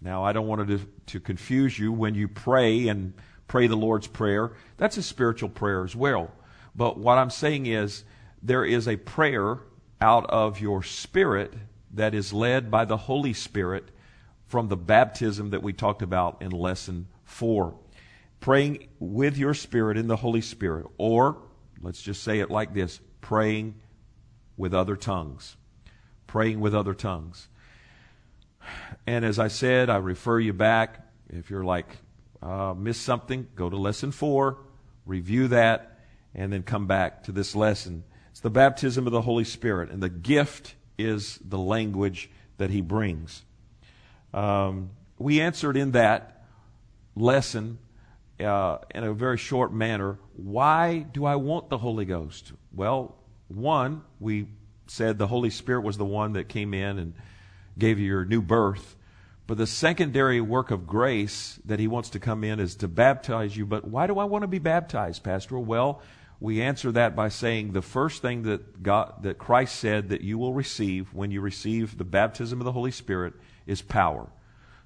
Now, 0.00 0.24
I 0.24 0.32
don't 0.32 0.46
want 0.46 0.66
to, 0.68 0.80
to 1.06 1.20
confuse 1.20 1.78
you 1.78 1.92
when 1.92 2.14
you 2.14 2.26
pray 2.26 2.88
and 2.88 3.12
pray 3.48 3.66
the 3.66 3.76
Lord's 3.76 4.06
Prayer. 4.06 4.52
That's 4.78 4.96
a 4.96 5.02
spiritual 5.02 5.50
prayer 5.50 5.84
as 5.84 5.94
well. 5.94 6.30
But 6.74 6.96
what 6.96 7.18
I'm 7.18 7.30
saying 7.30 7.66
is, 7.66 8.04
there 8.42 8.64
is 8.64 8.88
a 8.88 8.96
prayer 8.96 9.60
out 10.00 10.28
of 10.30 10.60
your 10.60 10.82
spirit 10.82 11.52
that 11.92 12.14
is 12.14 12.32
led 12.32 12.70
by 12.70 12.84
the 12.84 12.96
Holy 12.96 13.32
Spirit 13.32 13.90
from 14.46 14.68
the 14.68 14.76
baptism 14.76 15.50
that 15.50 15.62
we 15.62 15.72
talked 15.72 16.02
about 16.02 16.40
in 16.40 16.50
lesson 16.50 17.06
four. 17.24 17.76
Praying 18.40 18.88
with 18.98 19.36
your 19.36 19.54
spirit 19.54 19.96
in 19.96 20.08
the 20.08 20.16
Holy 20.16 20.40
Spirit, 20.40 20.86
or 20.96 21.42
let's 21.82 22.00
just 22.00 22.22
say 22.22 22.40
it 22.40 22.50
like 22.50 22.72
this 22.72 23.00
praying 23.20 23.74
with 24.56 24.72
other 24.72 24.96
tongues. 24.96 25.56
Praying 26.26 26.60
with 26.60 26.74
other 26.74 26.94
tongues. 26.94 27.48
And 29.06 29.24
as 29.24 29.38
I 29.38 29.48
said, 29.48 29.90
I 29.90 29.96
refer 29.98 30.38
you 30.38 30.52
back. 30.52 31.06
If 31.28 31.50
you're 31.50 31.64
like, 31.64 31.98
uh, 32.42 32.74
missed 32.76 33.02
something, 33.02 33.48
go 33.54 33.68
to 33.68 33.76
lesson 33.76 34.12
four, 34.12 34.58
review 35.04 35.48
that, 35.48 35.98
and 36.34 36.52
then 36.52 36.62
come 36.62 36.86
back 36.86 37.24
to 37.24 37.32
this 37.32 37.54
lesson 37.54 38.04
it's 38.30 38.40
the 38.40 38.50
baptism 38.50 39.06
of 39.06 39.12
the 39.12 39.22
Holy 39.22 39.44
Spirit, 39.44 39.90
and 39.90 40.02
the 40.02 40.08
gift 40.08 40.74
is 40.98 41.38
the 41.44 41.58
language 41.58 42.30
that 42.58 42.70
He 42.70 42.80
brings. 42.80 43.44
Um, 44.32 44.90
we 45.18 45.40
answered 45.40 45.76
in 45.76 45.92
that 45.92 46.44
lesson 47.16 47.78
uh, 48.38 48.78
in 48.94 49.04
a 49.04 49.12
very 49.12 49.36
short 49.36 49.72
manner 49.72 50.18
why 50.36 51.00
do 51.00 51.26
I 51.26 51.36
want 51.36 51.68
the 51.68 51.78
Holy 51.78 52.06
Ghost? 52.06 52.52
Well, 52.72 53.14
one, 53.48 54.02
we 54.18 54.46
said 54.86 55.18
the 55.18 55.26
Holy 55.26 55.50
Spirit 55.50 55.82
was 55.82 55.98
the 55.98 56.04
one 56.04 56.32
that 56.32 56.48
came 56.48 56.72
in 56.72 56.98
and 56.98 57.14
gave 57.78 57.98
you 57.98 58.06
your 58.06 58.24
new 58.24 58.40
birth. 58.40 58.96
But 59.46 59.58
the 59.58 59.66
secondary 59.66 60.40
work 60.40 60.70
of 60.70 60.86
grace 60.86 61.58
that 61.64 61.80
he 61.80 61.88
wants 61.88 62.10
to 62.10 62.20
come 62.20 62.44
in 62.44 62.60
is 62.60 62.76
to 62.76 62.88
baptize 62.88 63.56
you. 63.56 63.66
But 63.66 63.84
why 63.84 64.06
do 64.06 64.18
I 64.18 64.24
want 64.24 64.42
to 64.42 64.48
be 64.48 64.60
baptized, 64.60 65.22
Pastor? 65.24 65.58
Well, 65.58 66.00
we 66.40 66.62
answer 66.62 66.90
that 66.92 67.14
by 67.14 67.28
saying 67.28 67.72
the 67.72 67.82
first 67.82 68.22
thing 68.22 68.44
that 68.44 68.82
God, 68.82 69.22
that 69.22 69.36
Christ 69.36 69.76
said 69.76 70.08
that 70.08 70.22
you 70.22 70.38
will 70.38 70.54
receive 70.54 71.12
when 71.12 71.30
you 71.30 71.42
receive 71.42 71.98
the 71.98 72.04
baptism 72.04 72.60
of 72.60 72.64
the 72.64 72.72
Holy 72.72 72.90
Spirit 72.90 73.34
is 73.66 73.82
power. 73.82 74.26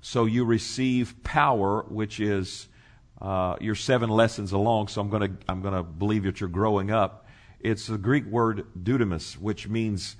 So 0.00 0.24
you 0.24 0.44
receive 0.44 1.22
power, 1.22 1.82
which 1.82 2.18
is 2.18 2.68
uh, 3.22 3.56
your 3.60 3.76
seven 3.76 4.10
lessons 4.10 4.50
along. 4.50 4.88
So 4.88 5.00
I'm 5.00 5.10
to 5.10 5.36
I'm 5.48 5.62
to 5.62 5.84
believe 5.84 6.24
that 6.24 6.40
you're 6.40 6.48
growing 6.48 6.90
up. 6.90 7.26
It's 7.60 7.86
the 7.86 7.98
Greek 7.98 8.26
word 8.26 8.66
dunamis, 8.76 9.38
which 9.38 9.68
means 9.68 10.16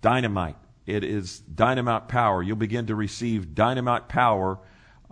dynamite. 0.00 0.56
It 0.86 1.04
is 1.04 1.38
dynamite 1.40 2.08
power. 2.08 2.42
You'll 2.42 2.56
begin 2.56 2.86
to 2.86 2.94
receive 2.94 3.54
dynamite 3.54 4.08
power. 4.08 4.58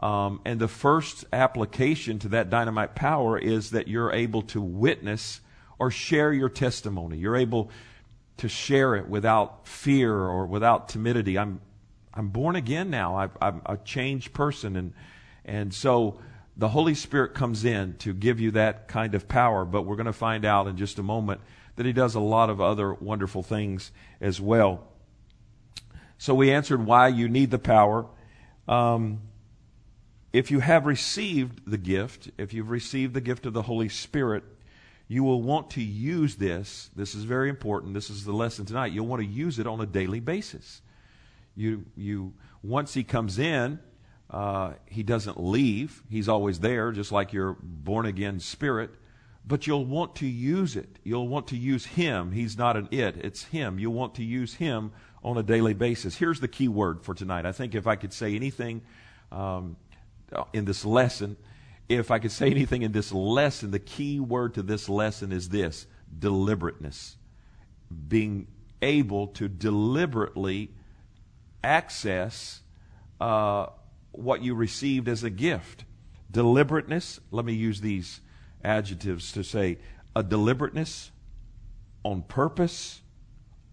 Um, 0.01 0.41
and 0.47 0.59
the 0.59 0.69
first 0.69 1.27
application 1.33 2.19
to 2.21 2.29
that 2.31 2.49
dynamite 2.49 2.95
power 2.95 3.39
is 3.39 3.71
that 3.71 3.87
you're 3.87 4.11
able 4.11 4.43
to 4.43 4.61
witness 4.63 5.43
or 5.81 5.91
share 5.91 6.31
your 6.33 6.51
testimony. 6.51 7.17
You're 7.17 7.37
able 7.37 7.71
to 8.37 8.49
share 8.49 8.95
it 8.95 9.09
without 9.09 9.67
fear 9.67 10.15
or 10.15 10.47
without 10.47 10.91
timidity. 10.91 11.39
I'm, 11.39 11.61
I'm 12.13 12.29
born 12.29 12.55
again 12.55 12.91
now. 12.91 13.17
I, 13.17 13.29
I'm 13.41 13.63
a 13.65 13.79
changed 13.79 14.35
person. 14.35 14.77
And, 14.77 14.93
and 15.45 15.75
so 15.75 16.21
the 16.55 16.69
Holy 16.69 16.95
Spirit 16.95 17.35
comes 17.35 17.65
in 17.65 17.95
to 18.01 18.13
give 18.13 18.41
you 18.41 18.51
that 18.53 18.89
kind 18.89 19.15
of 19.15 19.27
power. 19.27 19.65
But 19.65 19.83
we're 19.83 19.97
going 19.97 20.05
to 20.05 20.13
find 20.13 20.45
out 20.45 20.67
in 20.67 20.77
just 20.77 20.99
a 20.99 21.03
moment 21.03 21.41
that 21.77 21.87
He 21.87 21.95
does 21.95 22.15
a 22.15 22.21
lot 22.21 22.51
of 22.51 22.61
other 22.61 22.93
wonderful 22.93 23.43
things 23.43 23.91
as 24.21 24.39
well. 24.39 24.87
So 26.19 26.35
we 26.35 26.53
answered 26.53 26.85
why 26.85 27.09
you 27.09 27.27
need 27.27 27.51
the 27.51 27.59
power. 27.59 28.05
Um, 28.69 29.23
if 30.31 30.51
you 30.51 30.61
have 30.61 30.85
received 30.85 31.63
the 31.67 31.79
gift, 31.79 32.31
if 32.37 32.53
you've 32.53 32.69
received 32.69 33.15
the 33.15 33.23
gift 33.23 33.47
of 33.47 33.55
the 33.55 33.63
Holy 33.63 33.89
Spirit, 33.89 34.45
you 35.11 35.25
will 35.25 35.43
want 35.43 35.71
to 35.71 35.83
use 35.83 36.37
this. 36.37 36.89
This 36.95 37.17
is 37.17 37.25
very 37.25 37.49
important. 37.49 37.95
This 37.95 38.11
is 38.11 38.25
the 38.25 38.33
lesson 38.33 38.65
tonight. 38.65 38.93
You'll 38.93 39.09
want 39.09 39.21
to 39.21 39.27
use 39.27 39.59
it 39.59 39.67
on 39.67 39.81
a 39.81 39.87
daily 39.87 40.21
basis. 40.21 40.83
You, 41.57 41.85
you, 41.97 42.35
once 42.63 42.95
he 42.95 43.03
comes 43.03 43.37
in, 43.37 43.81
uh, 44.31 44.75
he 44.87 45.03
doesn't 45.03 45.43
leave. 45.43 46.05
He's 46.09 46.29
always 46.29 46.61
there, 46.61 46.93
just 46.93 47.11
like 47.11 47.33
your 47.33 47.57
born 47.61 48.07
again 48.07 48.39
spirit. 48.39 48.91
But 49.45 49.67
you'll 49.67 49.85
want 49.85 50.15
to 50.17 50.29
use 50.29 50.77
it. 50.77 51.01
You'll 51.03 51.27
want 51.27 51.49
to 51.49 51.57
use 51.57 51.87
him. 51.87 52.31
He's 52.31 52.57
not 52.57 52.77
an 52.77 52.87
it, 52.93 53.17
it's 53.17 53.43
him. 53.43 53.81
You'll 53.81 53.95
want 53.95 54.15
to 54.15 54.23
use 54.23 54.55
him 54.55 54.93
on 55.25 55.37
a 55.37 55.43
daily 55.43 55.75
basis. 55.75 56.17
Here's 56.17 56.39
the 56.39 56.47
key 56.47 56.69
word 56.69 57.03
for 57.03 57.15
tonight. 57.15 57.47
I 57.47 57.51
think 57.51 57.75
if 57.75 57.89
I 57.89 57.97
could 57.97 58.13
say 58.13 58.37
anything 58.37 58.83
um, 59.33 59.77
in 60.53 60.67
this 60.67 60.85
lesson, 60.85 61.37
if 61.91 62.13
I 62.13 62.21
could 62.21 62.31
say 62.31 62.49
anything 62.51 62.83
in 62.83 62.93
this 62.93 63.11
lesson, 63.13 63.73
the 63.73 63.81
key 63.81 64.21
word 64.21 64.55
to 64.55 64.63
this 64.63 64.89
lesson 64.89 65.33
is 65.33 65.49
this 65.49 65.87
deliberateness. 66.17 67.17
Being 68.09 68.47
able 68.81 69.27
to 69.29 69.49
deliberately 69.49 70.71
access 71.65 72.61
uh, 73.21 73.67
what 74.13 74.43
you 74.43 74.55
received 74.55 75.09
as 75.09 75.25
a 75.25 75.31
gift. 75.31 75.85
Deliberateness, 76.31 77.19
let 77.33 77.45
me 77.45 77.55
use 77.55 77.81
these 77.81 78.21
adjectives 78.63 79.33
to 79.33 79.43
say 79.43 79.79
a 80.15 80.23
deliberateness 80.23 81.11
on 82.05 82.23
purpose, 82.23 83.03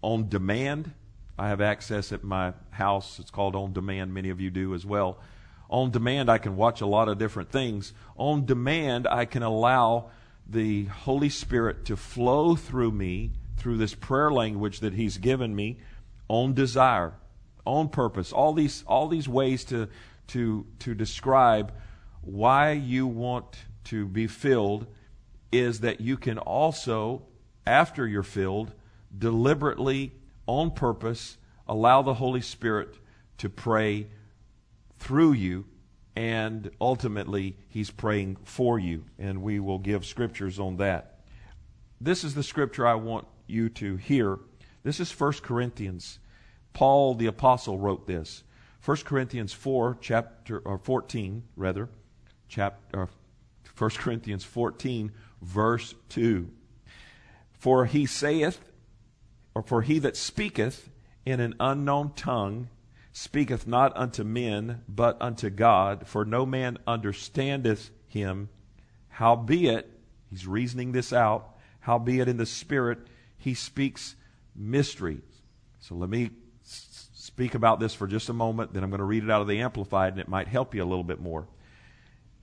on 0.02 0.28
demand. 0.28 0.92
I 1.38 1.48
have 1.48 1.60
access 1.60 2.10
at 2.10 2.24
my 2.24 2.52
house. 2.70 3.20
It's 3.20 3.30
called 3.30 3.54
On 3.54 3.72
Demand. 3.72 4.12
Many 4.12 4.30
of 4.30 4.40
you 4.40 4.50
do 4.50 4.74
as 4.74 4.84
well. 4.84 5.18
On 5.70 5.90
demand, 5.90 6.30
I 6.30 6.38
can 6.38 6.56
watch 6.56 6.80
a 6.80 6.86
lot 6.86 7.08
of 7.08 7.18
different 7.18 7.50
things. 7.50 7.92
On 8.16 8.46
demand, 8.46 9.06
I 9.06 9.24
can 9.24 9.42
allow 9.42 10.10
the 10.46 10.86
Holy 10.86 11.28
Spirit 11.28 11.84
to 11.86 11.96
flow 11.96 12.56
through 12.56 12.92
me 12.92 13.32
through 13.58 13.76
this 13.76 13.94
prayer 13.94 14.30
language 14.30 14.80
that 14.80 14.94
He's 14.94 15.18
given 15.18 15.54
me 15.54 15.78
on 16.28 16.54
desire, 16.54 17.14
on 17.66 17.88
purpose. 17.88 18.32
All 18.32 18.54
these, 18.54 18.82
all 18.86 19.08
these 19.08 19.28
ways 19.28 19.64
to, 19.66 19.88
to, 20.28 20.66
to 20.80 20.94
describe 20.94 21.72
why 22.22 22.72
you 22.72 23.06
want 23.06 23.58
to 23.84 24.06
be 24.06 24.26
filled 24.26 24.86
is 25.52 25.80
that 25.80 26.00
you 26.00 26.16
can 26.16 26.38
also, 26.38 27.22
after 27.66 28.06
you're 28.06 28.22
filled, 28.22 28.72
deliberately, 29.16 30.12
on 30.46 30.70
purpose, 30.70 31.36
allow 31.66 32.02
the 32.02 32.14
Holy 32.14 32.40
Spirit 32.40 32.96
to 33.38 33.48
pray 33.48 34.06
through 34.98 35.32
you, 35.32 35.66
and 36.16 36.70
ultimately, 36.80 37.56
He's 37.68 37.90
praying 37.90 38.36
for 38.44 38.78
you. 38.78 39.04
And 39.18 39.42
we 39.42 39.60
will 39.60 39.78
give 39.78 40.04
scriptures 40.04 40.58
on 40.58 40.76
that. 40.78 41.20
This 42.00 42.24
is 42.24 42.34
the 42.34 42.42
scripture 42.42 42.86
I 42.86 42.94
want 42.94 43.26
you 43.46 43.68
to 43.70 43.96
hear. 43.96 44.38
This 44.82 45.00
is 45.00 45.12
1 45.12 45.32
Corinthians. 45.42 46.18
Paul 46.72 47.14
the 47.14 47.26
apostle 47.26 47.78
wrote 47.78 48.06
this. 48.06 48.44
1 48.84 48.98
Corinthians 48.98 49.52
4 49.52 49.98
chapter 50.00 50.60
or 50.60 50.78
14 50.78 51.42
rather 51.56 51.88
chapter 52.48 53.02
uh, 53.02 53.06
1 53.76 53.90
Corinthians 53.90 54.44
14, 54.44 55.12
verse 55.40 55.94
2. 56.08 56.50
For 57.52 57.86
he 57.86 58.06
saith, 58.06 58.60
or 59.54 59.62
for 59.62 59.82
he 59.82 59.98
that 60.00 60.16
speaketh 60.16 60.90
in 61.24 61.38
an 61.40 61.54
unknown 61.60 62.12
tongue 62.14 62.68
speaketh 63.18 63.66
not 63.66 63.96
unto 63.96 64.22
men, 64.22 64.80
but 64.88 65.16
unto 65.20 65.50
God, 65.50 66.06
for 66.06 66.24
no 66.24 66.46
man 66.46 66.78
understandeth 66.86 67.90
him. 68.06 68.48
Howbeit, 69.08 69.90
he's 70.30 70.46
reasoning 70.46 70.92
this 70.92 71.12
out, 71.12 71.56
howbeit 71.80 72.28
in 72.28 72.36
the 72.36 72.46
Spirit 72.46 72.98
he 73.36 73.54
speaks 73.54 74.14
mysteries. 74.54 75.42
So 75.80 75.96
let 75.96 76.08
me 76.08 76.30
speak 76.62 77.56
about 77.56 77.80
this 77.80 77.92
for 77.92 78.06
just 78.06 78.28
a 78.28 78.32
moment, 78.32 78.72
then 78.72 78.84
I'm 78.84 78.90
going 78.90 78.98
to 78.98 79.04
read 79.04 79.24
it 79.24 79.30
out 79.30 79.42
of 79.42 79.48
the 79.48 79.62
Amplified, 79.62 80.12
and 80.12 80.20
it 80.20 80.28
might 80.28 80.46
help 80.46 80.72
you 80.72 80.84
a 80.84 80.86
little 80.86 81.02
bit 81.02 81.20
more. 81.20 81.48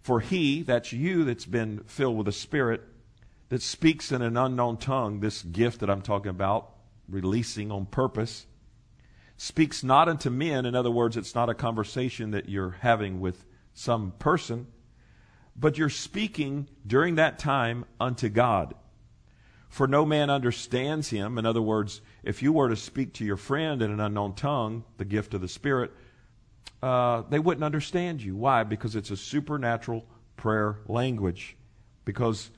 For 0.01 0.20
he, 0.20 0.62
that's 0.62 0.91
you 0.91 1.24
that's 1.24 1.46
been 1.46 1.84
filled 1.86 2.17
with 2.17 2.25
the 2.25 2.34
Spirit, 2.34 2.84
that 3.48 3.62
speaks 3.62 4.12
in 4.12 4.22
an 4.22 4.36
unknown 4.36 4.75
tongue, 4.75 5.22
this 5.22 5.41
gift 5.41 5.79
that 5.79 5.89
I'm 5.89 6.01
talking 6.01 6.32
about, 6.32 6.72
releasing 7.08 7.72
on 7.72 7.86
purpose, 7.86 8.46
speaks 9.38 9.84
not 9.84 10.08
unto 10.08 10.30
men. 10.30 10.65
In 10.65 10.75
other 10.75 10.92
words, 10.92 11.18
it's 11.18 11.36
not 11.36 11.50
a 11.50 11.54
conversation 11.54 12.32
that 12.32 12.50
you're 12.50 12.77
having 12.80 13.20
with 13.20 13.46
some 13.74 14.12
person, 14.20 14.68
but 15.56 15.77
you're 15.77 15.89
speaking 15.89 16.68
during 16.86 17.15
that 17.15 17.39
time 17.39 17.86
unto 18.00 18.30
God. 18.30 18.74
For 19.68 19.88
no 19.88 20.06
man 20.06 20.30
understands 20.30 21.10
him. 21.10 21.38
In 21.38 21.46
other 21.46 21.62
words, 21.62 22.00
if 22.24 22.42
you 22.42 22.54
were 22.54 22.70
to 22.70 22.77
speak 22.77 23.13
to 23.15 23.25
your 23.25 23.36
friend 23.36 23.82
in 23.82 23.92
an 23.92 24.00
unknown 24.00 24.36
tongue, 24.36 24.86
the 24.98 25.04
gift 25.04 25.34
of 25.34 25.42
the 25.42 25.50
Spirit, 25.50 25.92
uh, 26.82 27.24
they 27.30 27.39
wouldn't 27.39 27.63
understand 27.63 28.22
you. 28.22 28.38
Why? 28.38 28.63
Because 28.63 28.96
it's 28.96 29.12
a 29.12 29.18
supernatural 29.18 30.06
prayer 30.38 30.80
language. 30.88 31.58
Because 32.06 32.51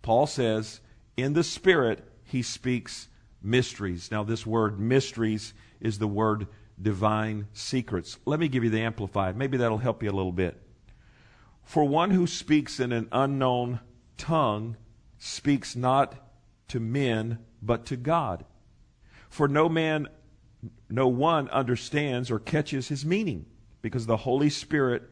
Paul 0.00 0.26
says, 0.26 0.80
in 1.16 1.34
the 1.34 1.44
Spirit, 1.44 2.02
he 2.22 2.40
speaks 2.40 3.08
mysteries. 3.42 4.10
Now, 4.10 4.24
this 4.24 4.46
word 4.46 4.80
mysteries 4.80 5.52
is 5.80 5.98
the 5.98 6.08
word 6.08 6.46
divine 6.80 7.46
secrets. 7.52 8.18
Let 8.24 8.40
me 8.40 8.48
give 8.48 8.64
you 8.64 8.70
the 8.70 8.82
Amplified. 8.82 9.36
Maybe 9.36 9.56
that'll 9.56 9.78
help 9.78 10.02
you 10.02 10.10
a 10.10 10.12
little 10.12 10.32
bit. 10.32 10.60
For 11.62 11.84
one 11.84 12.10
who 12.10 12.26
speaks 12.26 12.80
in 12.80 12.92
an 12.92 13.08
unknown 13.12 13.80
tongue 14.16 14.76
speaks 15.18 15.74
not 15.74 16.14
to 16.68 16.80
men, 16.80 17.38
but 17.62 17.86
to 17.86 17.96
God. 17.96 18.44
For 19.28 19.48
no 19.48 19.68
man, 19.68 20.08
no 20.88 21.08
one 21.08 21.48
understands 21.48 22.30
or 22.30 22.38
catches 22.38 22.88
his 22.88 23.04
meaning, 23.04 23.46
because 23.82 24.06
the 24.06 24.18
Holy 24.18 24.50
Spirit, 24.50 25.02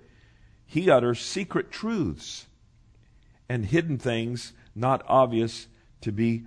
he 0.67 0.91
utters 0.91 1.21
secret 1.21 1.71
truths 1.71 2.47
and 3.49 3.67
hidden 3.67 3.99
things 3.99 4.53
not 4.75 5.03
obvious 5.07 5.67
to 6.03 6.13
be 6.13 6.45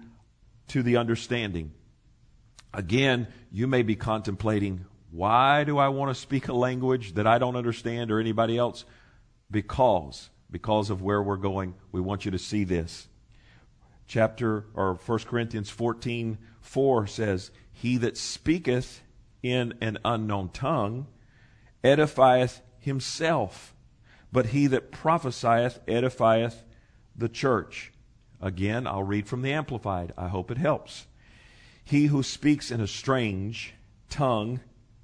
to 0.68 0.82
the 0.82 0.98
understanding. 0.98 1.72
Again, 2.76 3.30
you 3.52 3.68
may 3.68 3.84
be 3.84 3.96
contemplating, 3.96 4.86
why 5.10 5.64
do 5.64 5.78
I 5.78 5.88
want 5.88 6.14
to 6.14 6.22
speak 6.22 6.50
a 6.50 6.54
language 6.54 7.14
that 7.14 7.26
I 7.26 7.38
don't 7.38 7.56
understand 7.56 8.12
or 8.12 8.20
anybody 8.20 8.58
else? 8.58 8.84
Because, 9.50 10.30
because 10.52 10.90
of 10.90 11.02
where 11.02 11.24
we're 11.24 11.38
going, 11.38 11.76
we 11.94 12.02
want 12.02 12.26
you 12.26 12.32
to 12.32 12.38
see 12.38 12.66
this. 12.66 13.08
Chapter, 14.08 14.66
or 14.74 14.96
1 14.96 15.20
Corinthians 15.20 15.70
14, 15.70 16.38
4 16.60 17.08
says, 17.08 17.50
He 17.72 17.96
that 17.98 18.18
speaketh 18.18 19.02
in 19.42 19.74
an 19.80 19.98
unknown 20.04 20.50
tongue 20.50 21.08
edifieth 21.82 22.60
himself, 22.80 23.74
but 24.34 24.48
he 24.48 24.68
that 24.68 24.92
prophesieth 24.92 25.80
edifieth 25.86 26.64
the 27.16 27.30
church. 27.30 27.94
Again, 28.42 28.86
I'll 28.86 29.04
read 29.04 29.28
from 29.28 29.44
the 29.44 29.54
Amplified. 29.54 30.12
I 30.18 30.28
hope 30.28 30.52
it 30.52 30.58
helps. 30.58 31.08
He 31.86 32.08
who 32.08 32.24
speaks 32.24 32.72
in 32.72 32.82
a 32.82 32.88
strange 32.88 33.76
tongue, 34.10 34.60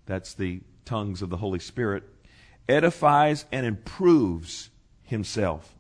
that's 0.08 0.34
the 0.34 0.62
tongues 0.84 1.22
of 1.22 1.30
the 1.30 1.38
Holy 1.38 1.60
Spirit, 1.60 2.04
edifies 2.68 3.46
and 3.52 3.68
improves 3.68 4.72
himself. 5.04 5.76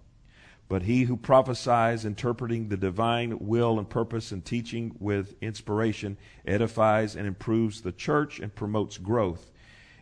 But 0.69 0.83
he 0.83 1.03
who 1.03 1.17
prophesies, 1.17 2.05
interpreting 2.05 2.69
the 2.69 2.77
divine 2.77 3.39
will 3.39 3.79
and 3.79 3.89
purpose 3.89 4.31
and 4.31 4.45
teaching 4.45 4.95
with 4.99 5.35
inspiration, 5.41 6.17
edifies 6.45 7.15
and 7.15 7.25
improves 7.25 7.81
the 7.81 7.91
church 7.91 8.39
and 8.39 8.53
promotes 8.53 8.99
growth 8.99 9.51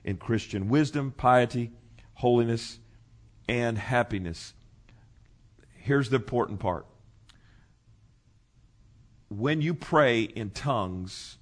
in 0.03 0.17
Christian 0.17 0.67
wisdom, 0.67 1.11
piety, 1.15 1.71
holiness, 2.15 2.77
and 3.47 3.77
happiness. 3.77 4.53
Here's 5.77 6.09
the 6.09 6.17
important 6.17 6.59
part 6.59 6.85
when 9.29 9.61
you 9.61 9.73
pray 9.73 10.23
in 10.23 10.49
tongues 10.49 11.37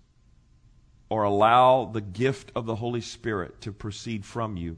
or 1.09 1.23
allow 1.23 1.85
the 1.85 2.01
gift 2.01 2.51
of 2.55 2.65
the 2.65 2.75
Holy 2.75 3.01
Spirit 3.01 3.61
to 3.61 3.71
proceed 3.71 4.25
from 4.25 4.57
you, 4.57 4.77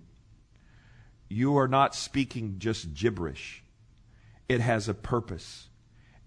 you 1.28 1.58
are 1.58 1.68
not 1.68 1.96
speaking 1.96 2.56
just 2.60 2.94
gibberish. 2.94 3.64
It 4.48 4.62
has 4.62 4.88
a 4.88 4.94
purpose. 4.94 5.70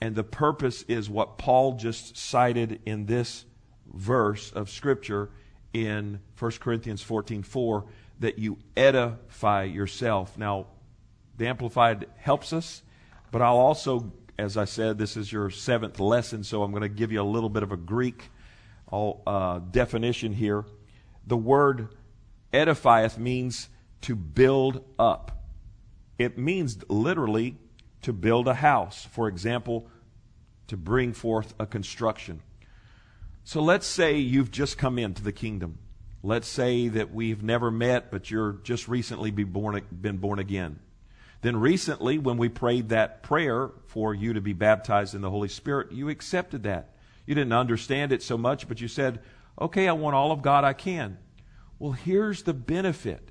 And 0.01 0.17
the 0.17 0.25
purpose 0.25 0.83
is 0.89 1.09
what 1.09 1.39
Paul 1.39 1.77
just 1.77 2.17
cited 2.17 2.81
in 2.85 3.07
this 3.07 3.45
verse 3.93 4.51
of 4.53 4.69
Scripture 4.69 5.31
in 5.73 6.21
1 6.39 6.51
Corinthians 6.61 7.03
14 7.03 7.43
4 7.43 7.85
that 8.21 8.39
you 8.39 8.59
edify 8.77 9.63
yourself. 9.65 10.37
Now, 10.37 10.67
the 11.37 11.47
Amplified 11.47 12.07
helps 12.17 12.53
us, 12.53 12.83
but 13.31 13.43
I'll 13.43 13.57
also 13.57 14.13
as 14.43 14.57
I 14.57 14.65
said, 14.65 14.99
this 14.99 15.17
is 15.17 15.33
your 15.33 15.51
seventh 15.51 16.01
lesson, 16.01 16.43
so 16.43 16.65
I'm 16.65 16.73
going 16.73 16.83
to 16.83 16.89
give 16.89 17.13
you 17.13 17.23
a 17.23 17.25
little 17.25 17.49
bit 17.49 17.63
of 17.63 17.71
a 17.71 17.77
Greek 17.77 18.31
uh, 18.93 19.61
definition 19.71 20.33
here. 20.33 20.65
The 21.27 21.37
word 21.37 21.95
edifieth 22.53 23.19
means 23.19 23.69
to 24.03 24.17
build 24.17 24.85
up. 24.99 25.45
It 26.19 26.39
means 26.39 26.79
literally 26.89 27.57
to 28.03 28.13
build 28.13 28.49
a 28.49 28.55
house. 28.55 29.07
For 29.13 29.29
example, 29.29 29.87
to 30.67 30.77
bring 30.77 31.13
forth 31.13 31.55
a 31.61 31.67
construction. 31.67 32.43
So 33.45 33.63
let's 33.63 33.87
say 33.87 34.17
you've 34.17 34.51
just 34.51 34.77
come 34.77 34.99
into 34.99 35.23
the 35.23 35.33
kingdom. 35.33 35.79
Let's 36.23 36.49
say 36.49 36.89
that 36.89 37.15
we've 37.15 37.43
never 37.43 37.71
met, 37.71 38.11
but 38.11 38.31
you're 38.31 38.53
just 38.65 38.89
recently 38.89 39.31
be 39.31 39.45
born, 39.45 39.81
been 40.01 40.19
born 40.19 40.41
again. 40.41 40.81
Then 41.43 41.57
recently, 41.57 42.19
when 42.19 42.39
we 42.39 42.49
prayed 42.49 42.89
that 42.91 43.23
prayer 43.23 43.71
for 43.89 44.15
you 44.15 44.33
to 44.33 44.41
be 44.41 44.53
baptized 44.53 45.15
in 45.15 45.21
the 45.21 45.31
Holy 45.31 45.49
Spirit, 45.49 45.93
you 45.93 46.09
accepted 46.09 46.63
that. 46.63 46.95
You 47.27 47.35
didn't 47.35 47.53
understand 47.53 48.13
it 48.13 48.23
so 48.23 48.39
much, 48.39 48.69
but 48.69 48.81
you 48.81 48.89
said, 48.89 49.21
okay, 49.61 49.89
I 49.89 49.93
want 49.93 50.17
all 50.17 50.33
of 50.33 50.43
God 50.43 50.65
I 50.65 50.73
can. 50.73 51.19
Well, 51.81 51.93
here's 51.93 52.45
the 52.45 52.55
benefit. 52.55 53.31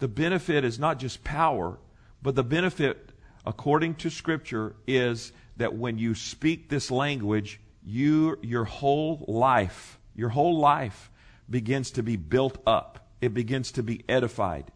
The 0.00 0.08
benefit 0.08 0.64
is 0.64 0.78
not 0.78 0.98
just 0.98 1.24
power, 1.24 1.78
but 2.22 2.34
the 2.34 2.44
benefit, 2.44 3.12
according 3.46 3.94
to 3.96 4.10
Scripture, 4.10 4.76
is 4.86 5.32
that 5.56 5.74
when 5.74 5.98
you 5.98 6.14
speak 6.14 6.68
this 6.68 6.90
language, 6.90 7.58
you, 7.82 8.38
your 8.42 8.64
whole 8.64 9.24
life, 9.26 9.98
your 10.14 10.28
whole 10.28 10.58
life 10.58 11.10
begins 11.48 11.92
to 11.92 12.02
be 12.02 12.16
built 12.16 12.58
up. 12.66 13.08
It 13.22 13.32
begins 13.32 13.72
to 13.72 13.82
be 13.82 14.04
edified. 14.10 14.70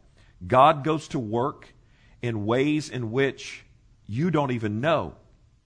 God 0.47 0.83
goes 0.83 1.09
to 1.09 1.19
work 1.19 1.75
in 2.23 2.47
ways 2.47 2.89
in 2.89 3.11
which 3.11 3.65
you 4.07 4.31
don't 4.31 4.51
even 4.51 4.81
know. 4.81 5.15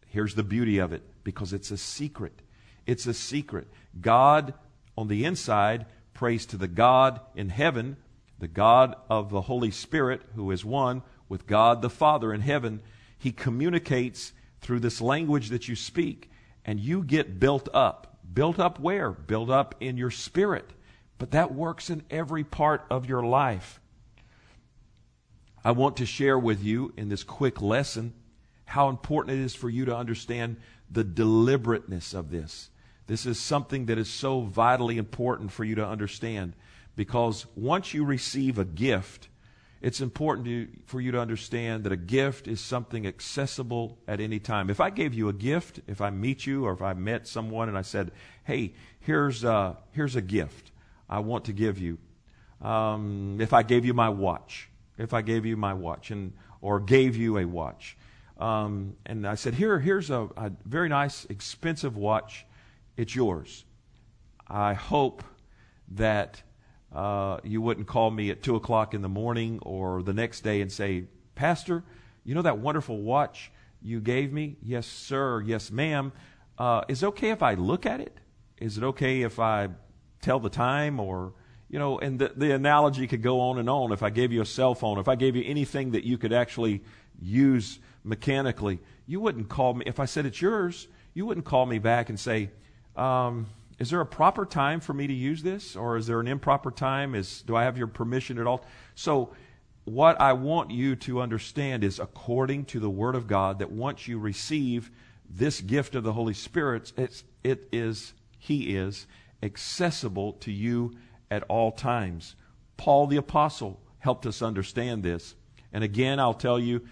Here's 0.07 0.35
the 0.35 0.43
beauty 0.43 0.79
of 0.79 0.93
it 0.93 1.03
because 1.25 1.53
it's 1.53 1.71
a 1.71 1.77
secret. 1.77 2.43
It's 2.87 3.07
a 3.07 3.14
secret. 3.14 3.69
God 4.01 4.55
on 4.97 5.09
the 5.09 5.25
inside 5.25 5.87
prays 6.12 6.47
to 6.47 6.57
the 6.57 6.69
God 6.69 7.21
in 7.35 7.49
heaven, 7.49 7.97
the 8.38 8.49
God 8.49 8.95
of 9.11 9.31
the 9.31 9.43
Holy 9.43 9.71
Spirit, 9.71 10.23
who 10.35 10.51
is 10.51 10.64
one 10.64 11.03
with 11.29 11.47
God 11.47 11.83
the 11.83 11.90
Father 11.90 12.33
in 12.33 12.40
heaven. 12.40 12.81
He 13.19 13.33
communicates 13.33 14.33
through 14.61 14.81
this 14.81 15.01
language 15.01 15.49
that 15.51 15.69
you 15.69 15.77
speak, 15.77 16.31
and 16.64 16.81
you 16.81 17.03
get 17.03 17.40
built 17.40 17.69
up. 17.75 18.19
Built 18.33 18.59
up 18.59 18.79
where? 18.81 19.11
Built 19.11 19.51
up 19.51 19.75
in 19.81 19.97
your 19.97 20.11
spirit. 20.11 20.71
But 21.19 21.33
that 21.33 21.55
works 21.55 21.90
in 21.90 22.03
every 22.11 22.45
part 22.45 22.85
of 22.90 23.09
your 23.09 23.23
life. 23.23 23.81
I 25.64 25.70
want 25.70 25.96
to 25.96 26.07
share 26.07 26.38
with 26.38 26.62
you 26.62 26.92
in 26.96 27.09
this 27.09 27.24
quick 27.24 27.62
lesson 27.62 28.12
how 28.66 28.90
important 28.90 29.38
it 29.38 29.42
is 29.42 29.55
for 29.55 29.70
you 29.70 29.87
to 29.87 29.96
understand 29.96 30.57
the 30.90 31.05
deliberateness 31.05 32.12
of 32.12 32.31
this. 32.31 32.68
This 33.07 33.24
is 33.24 33.38
something 33.38 33.87
that 33.87 33.98
is 33.98 34.11
so 34.11 34.42
vitally 34.42 34.98
important 34.98 35.53
for 35.53 35.64
you 35.64 35.74
to 35.77 35.87
understand 35.87 36.55
because 36.96 37.46
once 37.55 37.94
you 37.94 38.05
receive 38.05 38.59
a 38.59 38.64
gift, 38.64 39.29
it's 39.81 40.00
important 40.00 40.46
to, 40.46 40.68
for 40.87 41.00
you 41.00 41.12
to 41.12 41.20
understand 41.20 41.85
that 41.85 41.92
a 41.92 41.96
gift 41.96 42.46
is 42.46 42.61
something 42.61 43.07
accessible 43.07 43.98
at 44.07 44.20
any 44.20 44.38
time. 44.38 44.68
If 44.68 44.81
I 44.81 44.90
gave 44.90 45.14
you 45.14 45.29
a 45.29 45.35
gift, 45.35 45.81
if 45.87 46.00
I 46.00 46.11
meet 46.11 46.46
you 46.46 46.64
or 46.64 46.72
if 46.72 46.83
I 46.83 46.92
met 46.92 47.27
someone 47.27 47.68
and 47.68 47.77
I 47.77 47.83
said, 47.83 48.12
hey, 48.44 48.74
here's, 49.00 49.44
uh, 49.44 49.74
here's 49.92 50.16
a 50.16 50.22
gift 50.22 50.72
I 51.09 51.20
want 51.20 51.46
to 51.46 51.53
give 51.53 51.79
you. 51.79 51.98
Um, 52.62 53.38
if 53.40 53.53
I 53.53 53.62
gave 53.62 53.85
you 53.85 53.92
my 53.92 54.09
watch, 54.09 54.70
if 54.98 55.12
I 55.12 55.22
gave 55.22 55.44
you 55.46 55.57
my 55.57 55.74
watch 55.74 56.11
and 56.11 56.33
or 56.61 56.80
gave 56.80 57.16
you 57.16 57.38
a 57.38 57.44
watch. 57.44 57.96
Um, 58.38 58.96
and 59.07 59.26
I 59.26 59.35
said, 59.35 59.54
Here, 59.54 59.78
here's 59.78 60.11
a, 60.11 60.28
a 60.37 60.52
very 60.64 60.88
nice, 60.88 61.24
expensive 61.26 61.96
watch. 61.96 62.46
It's 62.96 63.14
yours. 63.14 63.64
I 64.48 64.74
hope 64.74 65.22
that 65.92 66.42
uh, 66.94 67.38
you 67.42 67.61
wouldn't 67.61 67.87
call 67.87 68.11
me 68.11 68.30
at 68.30 68.42
2 68.42 68.57
o'clock 68.57 68.94
in 68.94 69.02
the 69.02 69.09
morning 69.09 69.59
or 69.62 70.02
the 70.02 70.12
next 70.12 70.42
day 70.42 70.61
and 70.61 70.70
say, 70.70 71.04
Pastor, 71.35 71.83
you 72.24 72.35
know 72.35 72.42
that 72.42 72.59
wonderful 72.59 73.02
watch 73.02 73.50
you 73.83 74.00
gave 74.00 74.33
me? 74.33 74.57
Yes, 74.62 74.87
sir. 74.87 75.42
Yes, 75.42 75.70
ma'am. 75.70 76.12
Uh, 76.57 76.83
is 76.88 77.02
it 77.02 77.07
okay 77.07 77.30
if 77.30 77.42
I 77.42 77.54
look 77.54 77.85
at 77.85 78.00
it? 78.00 78.16
Is 78.57 78.78
it 78.78 78.85
okay 78.85 79.22
if 79.22 79.38
I 79.38 79.68
tell 80.22 80.40
the 80.40 80.48
time 80.48 80.98
or, 80.98 81.35
you 81.68 81.79
know, 81.79 81.98
and 81.98 82.18
the, 82.18 82.33
the 82.37 82.53
analogy 82.53 83.07
could 83.07 83.22
go 83.22 83.40
on 83.40 83.59
and 83.59 83.68
on. 83.68 83.92
If 83.92 84.03
I 84.03 84.11
gave 84.11 84.33
you 84.33 84.42
a 84.42 84.46
cell 84.46 84.74
phone, 84.74 84.98
if 84.98 85.09
I 85.09 85.16
gave 85.16 85.37
you 85.37 85.42
anything 85.44 85.92
that 85.92 86.05
you 86.05 86.18
could 86.18 86.33
actually 86.33 86.83
use 87.20 87.79
mechanically, 88.05 88.81
you 89.07 89.20
wouldn't 89.20 89.48
call 89.48 89.74
me. 89.74 89.85
If 89.87 89.98
I 89.98 90.05
said 90.05 90.27
it's 90.27 90.40
yours, 90.40 90.88
you 91.14 91.27
wouldn't 91.27 91.46
call 91.46 91.66
me 91.66 91.79
back 91.79 92.09
and 92.09 92.18
say, 92.18 92.50
um, 92.96 93.46
is 93.79 93.90
there 93.90 94.00
a 94.00 94.07
proper 94.07 94.46
time 94.46 94.81
for 94.81 94.92
me 94.92 95.07
to 95.07 95.12
use 95.12 95.42
this 95.42 95.77
or 95.77 95.96
is 95.96 96.07
there 96.07 96.20
an 96.20 96.29
improper 96.29 96.70
time 96.70 97.14
is 97.14 97.42
do 97.42 97.57
i 97.57 97.64
have 97.64 97.77
your 97.77 97.87
permission 97.87 98.38
at 98.38 98.46
all 98.46 98.64
so 98.94 99.35
what 99.85 100.20
i 100.20 100.33
want 100.33 100.70
you 100.70 100.94
to 100.96 101.20
understand 101.20 101.83
is 101.83 101.98
according 101.98 102.64
to 102.64 102.79
the 102.81 102.90
word 102.90 103.14
of 103.14 103.27
god 103.27 103.59
that 103.59 103.70
once 103.70 104.07
you 104.07 104.18
receive 104.18 104.90
this 105.29 105.61
gift 105.61 105.94
of 105.94 106.05
the 106.05 106.12
holy 106.12 106.35
spirit 106.35 106.92
it's, 106.96 107.24
it 107.42 107.68
is 107.72 108.14
he 108.38 108.77
is 108.77 109.07
accessible 109.42 110.35
to 110.35 110.53
you 110.53 110.92
at 111.35 111.42
all 111.44 111.73
times 111.73 112.37
paul 112.77 113.07
the 113.07 113.16
apostle 113.16 113.81
helped 113.99 114.27
us 114.27 114.42
understand 114.42 115.03
this 115.03 115.35
and 115.73 115.83
again 115.83 116.18
i'll 116.20 116.35
tell 116.35 116.59
you 116.59 116.83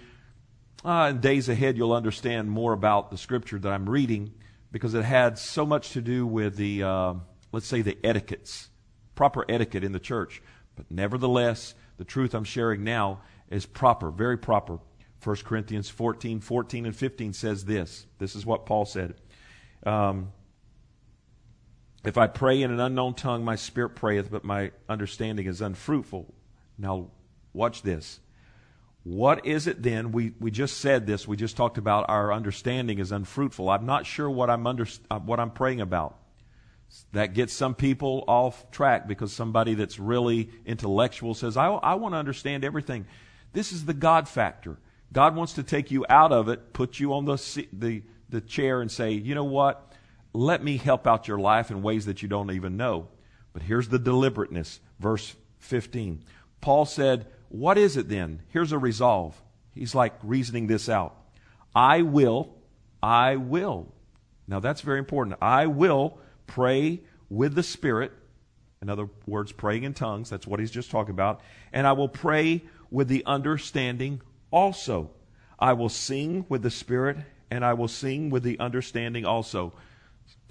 uh, 0.84 1.08
in 1.10 1.20
days 1.20 1.48
ahead 1.48 1.76
you'll 1.76 1.92
understand 1.92 2.50
more 2.50 2.72
about 2.72 3.10
the 3.10 3.18
scripture 3.18 3.58
that 3.58 3.72
i'm 3.72 3.88
reading 3.88 4.32
because 4.72 4.94
it 4.94 5.04
had 5.04 5.38
so 5.38 5.64
much 5.64 5.90
to 5.90 6.00
do 6.00 6.26
with 6.26 6.56
the, 6.56 6.82
uh, 6.82 7.14
let's 7.52 7.66
say, 7.66 7.82
the 7.82 7.96
etiquettes, 8.02 8.70
proper 9.14 9.44
etiquette 9.48 9.84
in 9.84 9.92
the 9.92 10.00
church. 10.00 10.42
But 10.74 10.90
nevertheless, 10.90 11.74
the 11.98 12.04
truth 12.04 12.34
I'm 12.34 12.44
sharing 12.44 12.82
now 12.82 13.20
is 13.50 13.66
proper, 13.66 14.10
very 14.10 14.38
proper. 14.38 14.78
1 15.22 15.36
Corinthians 15.44 15.88
14, 15.90 16.40
14, 16.40 16.86
and 16.86 16.96
15 16.96 17.32
says 17.34 17.66
this. 17.66 18.06
This 18.18 18.34
is 18.34 18.44
what 18.44 18.66
Paul 18.66 18.86
said. 18.86 19.14
Um, 19.84 20.32
if 22.04 22.18
I 22.18 22.26
pray 22.26 22.62
in 22.62 22.70
an 22.70 22.80
unknown 22.80 23.14
tongue, 23.14 23.44
my 23.44 23.56
spirit 23.56 23.90
prayeth, 23.90 24.30
but 24.30 24.44
my 24.44 24.72
understanding 24.88 25.46
is 25.46 25.60
unfruitful. 25.60 26.32
Now, 26.76 27.10
watch 27.52 27.82
this. 27.82 28.20
What 29.04 29.46
is 29.46 29.66
it 29.66 29.82
then? 29.82 30.12
We, 30.12 30.32
we 30.38 30.50
just 30.50 30.78
said 30.78 31.06
this. 31.06 31.26
We 31.26 31.36
just 31.36 31.56
talked 31.56 31.78
about 31.78 32.06
our 32.08 32.32
understanding 32.32 32.98
is 32.98 33.12
unfruitful. 33.12 33.68
I'm 33.68 33.86
not 33.86 34.06
sure 34.06 34.30
what 34.30 34.50
I'm, 34.50 34.66
under, 34.66 34.86
uh, 35.10 35.18
what 35.18 35.40
I'm 35.40 35.50
praying 35.50 35.80
about. 35.80 36.18
That 37.12 37.34
gets 37.34 37.52
some 37.52 37.74
people 37.74 38.22
off 38.28 38.70
track 38.70 39.08
because 39.08 39.32
somebody 39.32 39.74
that's 39.74 39.98
really 39.98 40.50
intellectual 40.66 41.34
says, 41.34 41.56
I, 41.56 41.68
I 41.68 41.94
want 41.94 42.14
to 42.14 42.18
understand 42.18 42.64
everything. 42.64 43.06
This 43.52 43.72
is 43.72 43.84
the 43.84 43.94
God 43.94 44.28
factor. 44.28 44.78
God 45.12 45.34
wants 45.34 45.54
to 45.54 45.62
take 45.62 45.90
you 45.90 46.04
out 46.08 46.32
of 46.32 46.48
it, 46.48 46.72
put 46.72 47.00
you 47.00 47.14
on 47.14 47.24
the, 47.24 47.66
the, 47.72 48.02
the 48.28 48.40
chair, 48.40 48.80
and 48.80 48.90
say, 48.90 49.12
you 49.12 49.34
know 49.34 49.44
what? 49.44 49.91
Let 50.32 50.64
me 50.64 50.76
help 50.76 51.06
out 51.06 51.28
your 51.28 51.38
life 51.38 51.70
in 51.70 51.82
ways 51.82 52.06
that 52.06 52.22
you 52.22 52.28
don't 52.28 52.50
even 52.50 52.76
know. 52.76 53.08
But 53.52 53.62
here's 53.62 53.88
the 53.88 53.98
deliberateness. 53.98 54.80
Verse 54.98 55.36
15. 55.58 56.24
Paul 56.60 56.84
said, 56.84 57.26
what 57.48 57.76
is 57.76 57.98
it 57.98 58.08
then? 58.08 58.40
Here's 58.48 58.72
a 58.72 58.78
resolve. 58.78 59.40
He's 59.74 59.94
like 59.94 60.14
reasoning 60.22 60.68
this 60.68 60.88
out. 60.88 61.16
I 61.74 62.02
will, 62.02 62.54
I 63.02 63.36
will. 63.36 63.92
Now 64.46 64.60
that's 64.60 64.80
very 64.80 64.98
important. 64.98 65.36
I 65.42 65.66
will 65.66 66.18
pray 66.46 67.02
with 67.28 67.54
the 67.54 67.62
Spirit. 67.62 68.12
In 68.80 68.88
other 68.88 69.08
words, 69.26 69.52
praying 69.52 69.84
in 69.84 69.94
tongues. 69.94 70.30
That's 70.30 70.46
what 70.46 70.60
he's 70.60 70.70
just 70.70 70.90
talking 70.90 71.12
about. 71.12 71.40
And 71.72 71.86
I 71.86 71.92
will 71.92 72.08
pray 72.08 72.62
with 72.90 73.08
the 73.08 73.24
understanding 73.26 74.20
also. 74.50 75.10
I 75.58 75.74
will 75.74 75.88
sing 75.88 76.46
with 76.48 76.62
the 76.62 76.70
Spirit 76.70 77.18
and 77.50 77.64
I 77.64 77.74
will 77.74 77.88
sing 77.88 78.30
with 78.30 78.42
the 78.42 78.58
understanding 78.58 79.24
also. 79.24 79.74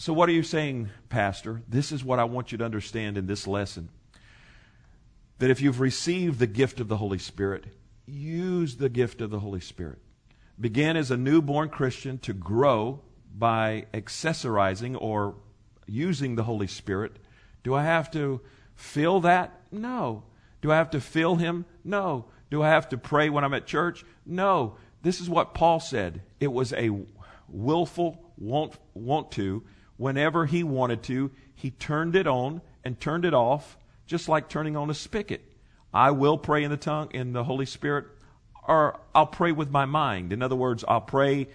So, 0.02 0.14
what 0.14 0.30
are 0.30 0.32
you 0.32 0.42
saying, 0.42 0.90
Pastor? 1.10 1.62
This 1.68 1.92
is 1.92 2.04
what 2.04 2.18
I 2.18 2.24
want 2.24 2.52
you 2.52 2.58
to 2.58 2.66
understand 2.66 3.20
in 3.20 3.28
this 3.28 3.46
lesson 3.46 3.90
that 5.38 5.52
if 5.52 5.62
you've 5.62 5.80
received 5.80 6.40
the 6.40 6.48
gift 6.48 6.80
of 6.80 6.88
the 6.88 6.98
Holy 6.98 7.20
Spirit, 7.20 7.66
use 8.08 8.78
the 8.78 8.90
gift 8.90 9.22
of 9.22 9.30
the 9.30 9.38
Holy 9.38 9.60
Spirit. 9.60 10.00
Begin 10.60 10.98
as 10.98 11.12
a 11.12 11.18
newborn 11.18 11.70
Christian 11.70 12.18
to 12.18 12.34
grow 12.34 13.02
by 13.38 13.86
accessorizing 13.94 15.00
or 15.00 15.36
using 15.86 16.34
the 16.34 16.46
Holy 16.46 16.66
Spirit. 16.66 17.18
Do 17.62 17.76
I 17.76 17.84
have 17.84 18.10
to 18.10 18.42
feel 18.74 19.20
that? 19.20 19.62
No. 19.72 20.24
Do 20.64 20.72
I 20.72 20.78
have 20.78 20.90
to 20.90 21.00
feel 21.00 21.36
Him? 21.36 21.64
No. 21.84 22.26
Do 22.50 22.64
I 22.64 22.70
have 22.70 22.90
to 22.90 22.98
pray 22.98 23.30
when 23.30 23.44
I'm 23.44 23.54
at 23.54 23.68
church? 23.68 24.04
No. 24.26 24.78
This 25.04 25.22
is 25.22 25.30
what 25.30 25.54
Paul 25.54 25.80
said. 25.80 26.24
It 26.40 26.52
was 26.52 26.74
a 26.74 26.90
willful 27.48 28.34
want, 28.36 28.74
want 28.96 29.32
to. 29.34 29.64
Whenever 30.02 30.48
he 30.48 30.64
wanted 30.64 31.04
to, 31.04 31.30
he 31.54 31.70
turned 31.70 32.16
it 32.16 32.26
on 32.26 32.60
and 32.84 33.00
turned 33.00 33.24
it 33.24 33.36
off 33.36 33.78
just 34.08 34.28
like 34.28 34.50
turning 34.50 34.76
on 34.76 34.90
a 34.90 34.96
spigot. 34.96 35.44
I 35.94 36.10
will 36.10 36.40
pray 36.40 36.64
in 36.64 36.72
the 36.72 36.78
tongue, 36.78 37.12
in 37.14 37.34
the 37.34 37.44
Holy 37.44 37.68
Spirit, 37.68 38.06
or 38.68 39.00
I'll 39.14 39.28
pray 39.28 39.52
with 39.52 39.70
my 39.70 39.86
mind. 39.86 40.34
In 40.34 40.42
other 40.42 40.56
words, 40.56 40.84
I'll 40.88 41.02
pray 41.02 41.50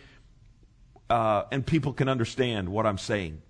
uh, 1.10 1.42
and 1.50 1.66
people 1.66 1.92
can 1.92 2.08
understand 2.08 2.68
what 2.68 2.86
I'm 2.86 2.98
saying. 2.98 3.42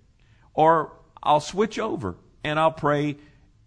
Or 0.55 0.93
I'll 1.21 1.41
switch 1.41 1.77
over 1.77 2.15
and 2.43 2.59
I'll 2.59 2.71
pray 2.71 3.17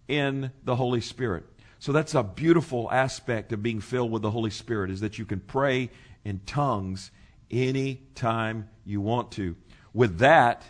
in 0.08 0.50
the 0.64 0.74
Holy 0.74 1.00
Spirit. 1.00 1.44
So 1.78 1.92
that's 1.92 2.16
a 2.16 2.24
beautiful 2.24 2.90
aspect 2.90 3.52
of 3.52 3.62
being 3.62 3.80
filled 3.80 4.10
with 4.10 4.22
the 4.22 4.32
Holy 4.32 4.50
Spirit 4.50 4.90
is 4.90 4.98
that 4.98 5.16
you 5.16 5.26
can 5.26 5.38
pray 5.38 5.90
in 6.24 6.40
tongues 6.44 7.12
anytime 7.52 8.68
you 8.84 9.00
want 9.00 9.30
to. 9.32 9.54
With 9.94 10.18
that, 10.18 10.64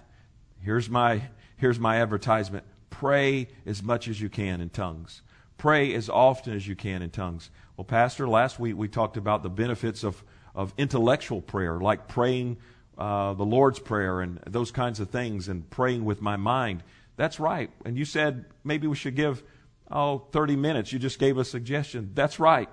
here's 0.62 0.88
my 0.88 1.22
here's 1.56 1.78
my 1.78 2.00
advertisement. 2.00 2.64
Pray 2.90 3.48
as 3.66 3.82
much 3.82 4.08
as 4.08 4.20
you 4.20 4.28
can 4.28 4.60
in 4.60 4.70
tongues. 4.70 5.22
Pray 5.56 5.94
as 5.94 6.08
often 6.08 6.54
as 6.54 6.66
you 6.66 6.74
can 6.74 7.02
in 7.02 7.10
tongues. 7.10 7.50
Well, 7.76 7.84
Pastor, 7.84 8.26
last 8.26 8.58
week 8.58 8.76
we 8.76 8.88
talked 8.88 9.16
about 9.16 9.42
the 9.42 9.50
benefits 9.50 10.04
of, 10.04 10.22
of 10.54 10.72
intellectual 10.78 11.40
prayer, 11.42 11.78
like 11.78 12.08
praying 12.08 12.56
uh, 12.96 13.34
the 13.34 13.44
Lord's 13.44 13.78
Prayer 13.78 14.20
and 14.20 14.40
those 14.46 14.70
kinds 14.70 15.00
of 15.00 15.10
things, 15.10 15.48
and 15.48 15.68
praying 15.68 16.04
with 16.04 16.20
my 16.20 16.36
mind. 16.36 16.82
That's 17.16 17.38
right. 17.38 17.70
And 17.84 17.96
you 17.96 18.04
said 18.04 18.46
maybe 18.64 18.86
we 18.86 18.96
should 18.96 19.16
give, 19.16 19.42
oh, 19.90 20.18
30 20.32 20.56
minutes. 20.56 20.92
You 20.92 20.98
just 20.98 21.18
gave 21.18 21.36
a 21.36 21.44
suggestion. 21.44 22.10
That's 22.14 22.40
right. 22.40 22.68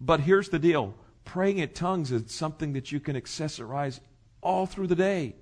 But 0.00 0.20
here's 0.20 0.48
the 0.48 0.58
deal 0.58 0.94
praying 1.24 1.58
in 1.58 1.68
tongues 1.70 2.12
is 2.12 2.32
something 2.32 2.72
that 2.72 2.92
you 2.92 3.00
can 3.00 3.16
accessorize 3.16 4.00
all 4.42 4.66
through 4.66 4.86
the 4.86 4.96
day, 4.96 5.34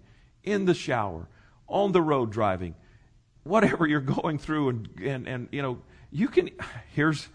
in 0.42 0.64
the 0.64 0.74
shower, 0.74 1.28
on 1.68 1.92
the 1.92 2.02
road 2.02 2.30
driving, 2.30 2.74
whatever 3.42 3.86
you're 3.86 4.00
going 4.00 4.38
through 4.38 4.68
and, 4.70 4.88
and, 5.02 5.28
and 5.28 5.48
you 5.52 5.62
know, 5.62 5.78
you 6.10 6.28
can, 6.28 6.50
here's, 6.94 7.28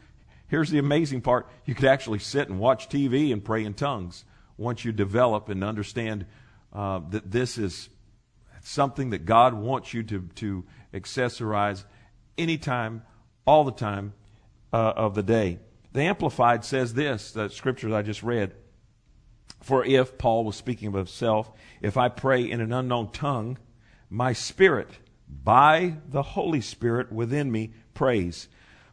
here's 0.47 0.69
the 0.69 0.79
amazing 0.79 1.21
part. 1.21 1.47
You 1.65 1.75
could 1.75 1.85
actually 1.85 2.19
sit 2.19 2.49
and 2.49 2.59
watch 2.59 2.89
TV 2.89 3.33
and 3.33 3.43
pray 3.43 3.65
in 3.65 3.73
tongues 3.73 4.25
once 4.57 4.83
you 4.83 4.91
develop 4.91 5.49
and 5.49 5.63
understand 5.63 6.25
uh, 6.73 6.99
that 7.09 7.31
this 7.31 7.57
is 7.57 7.89
something 8.61 9.11
that 9.11 9.25
God 9.25 9.53
wants 9.53 9.93
you 9.93 10.03
to, 10.03 10.21
to 10.35 10.65
accessorize 10.93 11.83
anytime, 12.37 13.03
all 13.45 13.63
the 13.63 13.71
time 13.71 14.13
uh, 14.71 14.93
of 14.95 15.15
the 15.15 15.23
day. 15.23 15.59
The 15.91 16.01
Amplified 16.01 16.63
says 16.63 16.93
this, 16.93 17.31
the 17.31 17.49
scripture 17.49 17.89
that 17.89 17.97
I 17.97 18.01
just 18.01 18.21
read. 18.21 18.53
For 19.61 19.83
if, 19.83 20.17
Paul 20.17 20.45
was 20.45 20.55
speaking 20.55 20.89
of 20.89 20.93
himself, 20.93 21.51
if 21.81 21.97
I 21.97 22.09
pray 22.09 22.49
in 22.49 22.61
an 22.61 22.71
unknown 22.71 23.11
tongue, 23.11 23.57
my 24.10 24.34
spirit 24.34 24.89
by 25.43 25.98
the 26.08 26.24
Holy 26.24 26.62
Spirit 26.62 27.12
within 27.12 27.52
me 27.52 27.74
prays. 27.93 28.48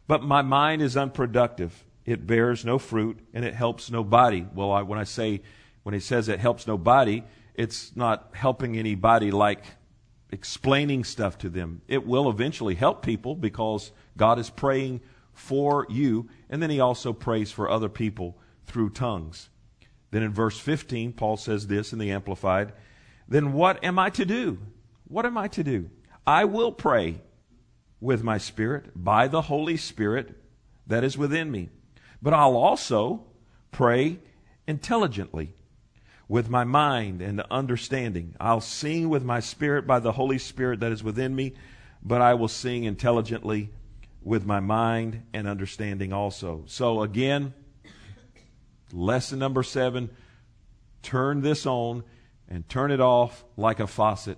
But 0.07 0.23
my 0.23 0.41
mind 0.41 0.81
is 0.81 0.95
unproductive. 0.95 1.83
It 2.05 2.27
bears 2.27 2.63
no 2.63 2.77
fruit 2.77 3.19
and 3.33 3.43
it 3.43 3.53
helps 3.53 3.91
nobody. 3.91 4.45
Well, 4.53 4.71
I, 4.71 4.83
when 4.83 4.99
I 4.99 5.03
say, 5.03 5.41
when 5.83 5.93
he 5.93 5.99
says 5.99 6.29
it 6.29 6.39
helps 6.39 6.67
nobody, 6.67 7.23
it's 7.55 7.95
not 7.95 8.29
helping 8.33 8.77
anybody 8.77 9.31
like 9.31 9.65
explaining 10.31 11.03
stuff 11.03 11.37
to 11.39 11.49
them. 11.49 11.81
It 11.87 12.05
will 12.05 12.29
eventually 12.29 12.75
help 12.75 13.01
people 13.01 13.35
because 13.35 13.91
God 14.15 14.39
is 14.39 14.49
praying 14.49 15.01
for 15.33 15.85
you, 15.89 16.27
and 16.49 16.61
then 16.61 16.69
he 16.69 16.79
also 16.79 17.13
prays 17.13 17.51
for 17.51 17.69
other 17.69 17.89
people 17.89 18.37
through 18.65 18.89
tongues. 18.89 19.49
Then 20.11 20.23
in 20.23 20.33
verse 20.33 20.59
15, 20.59 21.13
Paul 21.13 21.37
says 21.37 21.67
this 21.67 21.93
in 21.93 21.99
the 21.99 22.11
Amplified 22.11 22.73
Then 23.27 23.53
what 23.53 23.83
am 23.83 23.99
I 23.99 24.09
to 24.11 24.25
do? 24.25 24.59
What 25.07 25.25
am 25.25 25.37
I 25.37 25.47
to 25.49 25.63
do? 25.63 25.89
I 26.25 26.45
will 26.45 26.71
pray 26.71 27.21
with 27.99 28.23
my 28.23 28.37
spirit 28.37 28.91
by 28.95 29.27
the 29.27 29.43
Holy 29.43 29.77
Spirit 29.77 30.35
that 30.85 31.03
is 31.03 31.17
within 31.17 31.49
me. 31.49 31.69
But 32.21 32.33
I'll 32.33 32.57
also 32.57 33.25
pray 33.71 34.19
intelligently 34.67 35.53
with 36.27 36.49
my 36.49 36.63
mind 36.63 37.21
and 37.21 37.41
understanding. 37.49 38.35
I'll 38.39 38.61
sing 38.61 39.09
with 39.09 39.23
my 39.23 39.39
spirit 39.39 39.87
by 39.87 39.99
the 39.99 40.11
Holy 40.11 40.37
Spirit 40.37 40.81
that 40.81 40.91
is 40.91 41.03
within 41.03 41.35
me, 41.35 41.53
but 42.03 42.21
I 42.21 42.33
will 42.33 42.49
sing 42.49 42.83
intelligently 42.83 43.69
with 44.21 44.45
my 44.45 44.59
mind 44.59 45.23
and 45.33 45.47
understanding 45.47 46.11
also. 46.11 46.63
So 46.65 47.01
again, 47.01 47.53
lesson 48.91 49.39
number 49.39 49.63
seven 49.63 50.09
turn 51.01 51.41
this 51.41 51.65
on 51.65 52.03
and 52.49 52.67
turn 52.67 52.91
it 52.91 52.99
off 52.99 53.45
like 53.55 53.79
a 53.79 53.87
faucet. 53.87 54.37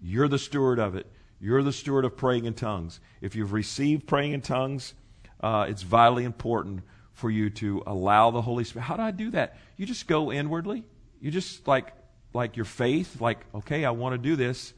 You're 0.00 0.28
the 0.28 0.38
steward 0.38 0.78
of 0.78 0.94
it. 0.94 1.06
You're 1.40 1.62
the 1.62 1.72
steward 1.72 2.04
of 2.04 2.16
praying 2.16 2.44
in 2.46 2.54
tongues. 2.54 3.00
If 3.20 3.36
you've 3.36 3.52
received 3.52 4.06
praying 4.06 4.32
in 4.32 4.40
tongues, 4.40 4.94
uh, 5.40 5.66
it's 5.68 5.82
vitally 5.82 6.24
important 6.24 6.82
for 7.12 7.30
you 7.30 7.50
to 7.50 7.82
allow 7.86 8.30
the 8.30 8.42
Holy 8.42 8.64
Spirit. 8.64 8.84
How 8.84 8.96
do 8.96 9.02
I 9.02 9.10
do 9.10 9.30
that? 9.32 9.56
You 9.76 9.86
just 9.86 10.06
go 10.06 10.32
inwardly. 10.32 10.84
You 11.20 11.30
just 11.30 11.66
like 11.66 11.92
like 12.34 12.56
your 12.56 12.64
faith, 12.64 13.20
like 13.20 13.38
okay, 13.54 13.84
I 13.84 13.90
want 13.90 14.14
to 14.14 14.18
do 14.18 14.36
this, 14.36 14.72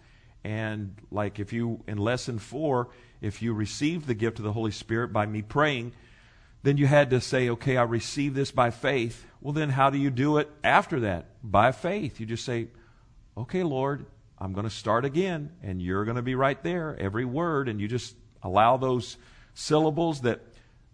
and 0.44 0.94
like 1.10 1.38
if 1.38 1.52
you 1.52 1.82
in 1.86 1.98
lesson 1.98 2.38
four, 2.38 2.88
if 3.20 3.42
you 3.42 3.52
received 3.52 4.06
the 4.06 4.14
gift 4.14 4.38
of 4.38 4.44
the 4.44 4.52
Holy 4.52 4.70
Spirit 4.70 5.12
by 5.12 5.26
me 5.26 5.42
praying, 5.42 5.92
then 6.62 6.76
you 6.76 6.86
had 6.86 7.10
to 7.10 7.20
say, 7.20 7.48
okay, 7.50 7.76
I 7.76 7.82
received 7.82 8.34
this 8.34 8.50
by 8.50 8.70
faith. 8.70 9.24
Well, 9.40 9.52
then 9.52 9.70
how 9.70 9.90
do 9.90 9.98
you 9.98 10.10
do 10.10 10.38
it 10.38 10.50
after 10.62 11.00
that? 11.00 11.26
By 11.42 11.72
faith. 11.72 12.20
You 12.20 12.26
just 12.26 12.44
say, 12.44 12.68
okay, 13.36 13.62
Lord, 13.62 14.06
I'm 14.40 14.54
going 14.54 14.64
to 14.64 14.70
start 14.74 15.04
again, 15.04 15.52
and 15.62 15.82
you're 15.82 16.04
going 16.04 16.16
to 16.16 16.22
be 16.22 16.34
right 16.34 16.62
there, 16.62 16.96
every 16.98 17.26
word, 17.26 17.68
and 17.68 17.80
you 17.80 17.88
just 17.88 18.16
allow 18.42 18.78
those 18.78 19.18
syllables 19.52 20.22
that 20.22 20.40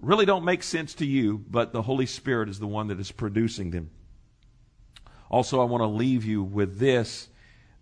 really 0.01 0.27
don't 0.27 0.45
make 0.45 0.63
sense 0.63 0.95
to 0.95 1.07
you, 1.07 1.45
but 1.49 1.73
the 1.73 1.83
Holy 1.83 2.07
Spirit 2.07 2.49
is 2.49 2.59
the 2.59 2.67
one 2.67 2.89
that 2.89 2.99
is 2.99 3.13
producing 3.13 3.71
them. 3.71 3.91
Also, 5.31 5.61
I 5.61 5.65
want 5.65 5.83
to 5.83 5.87
leave 5.87 6.25
you 6.25 6.43
with 6.43 6.79
this 6.79 7.29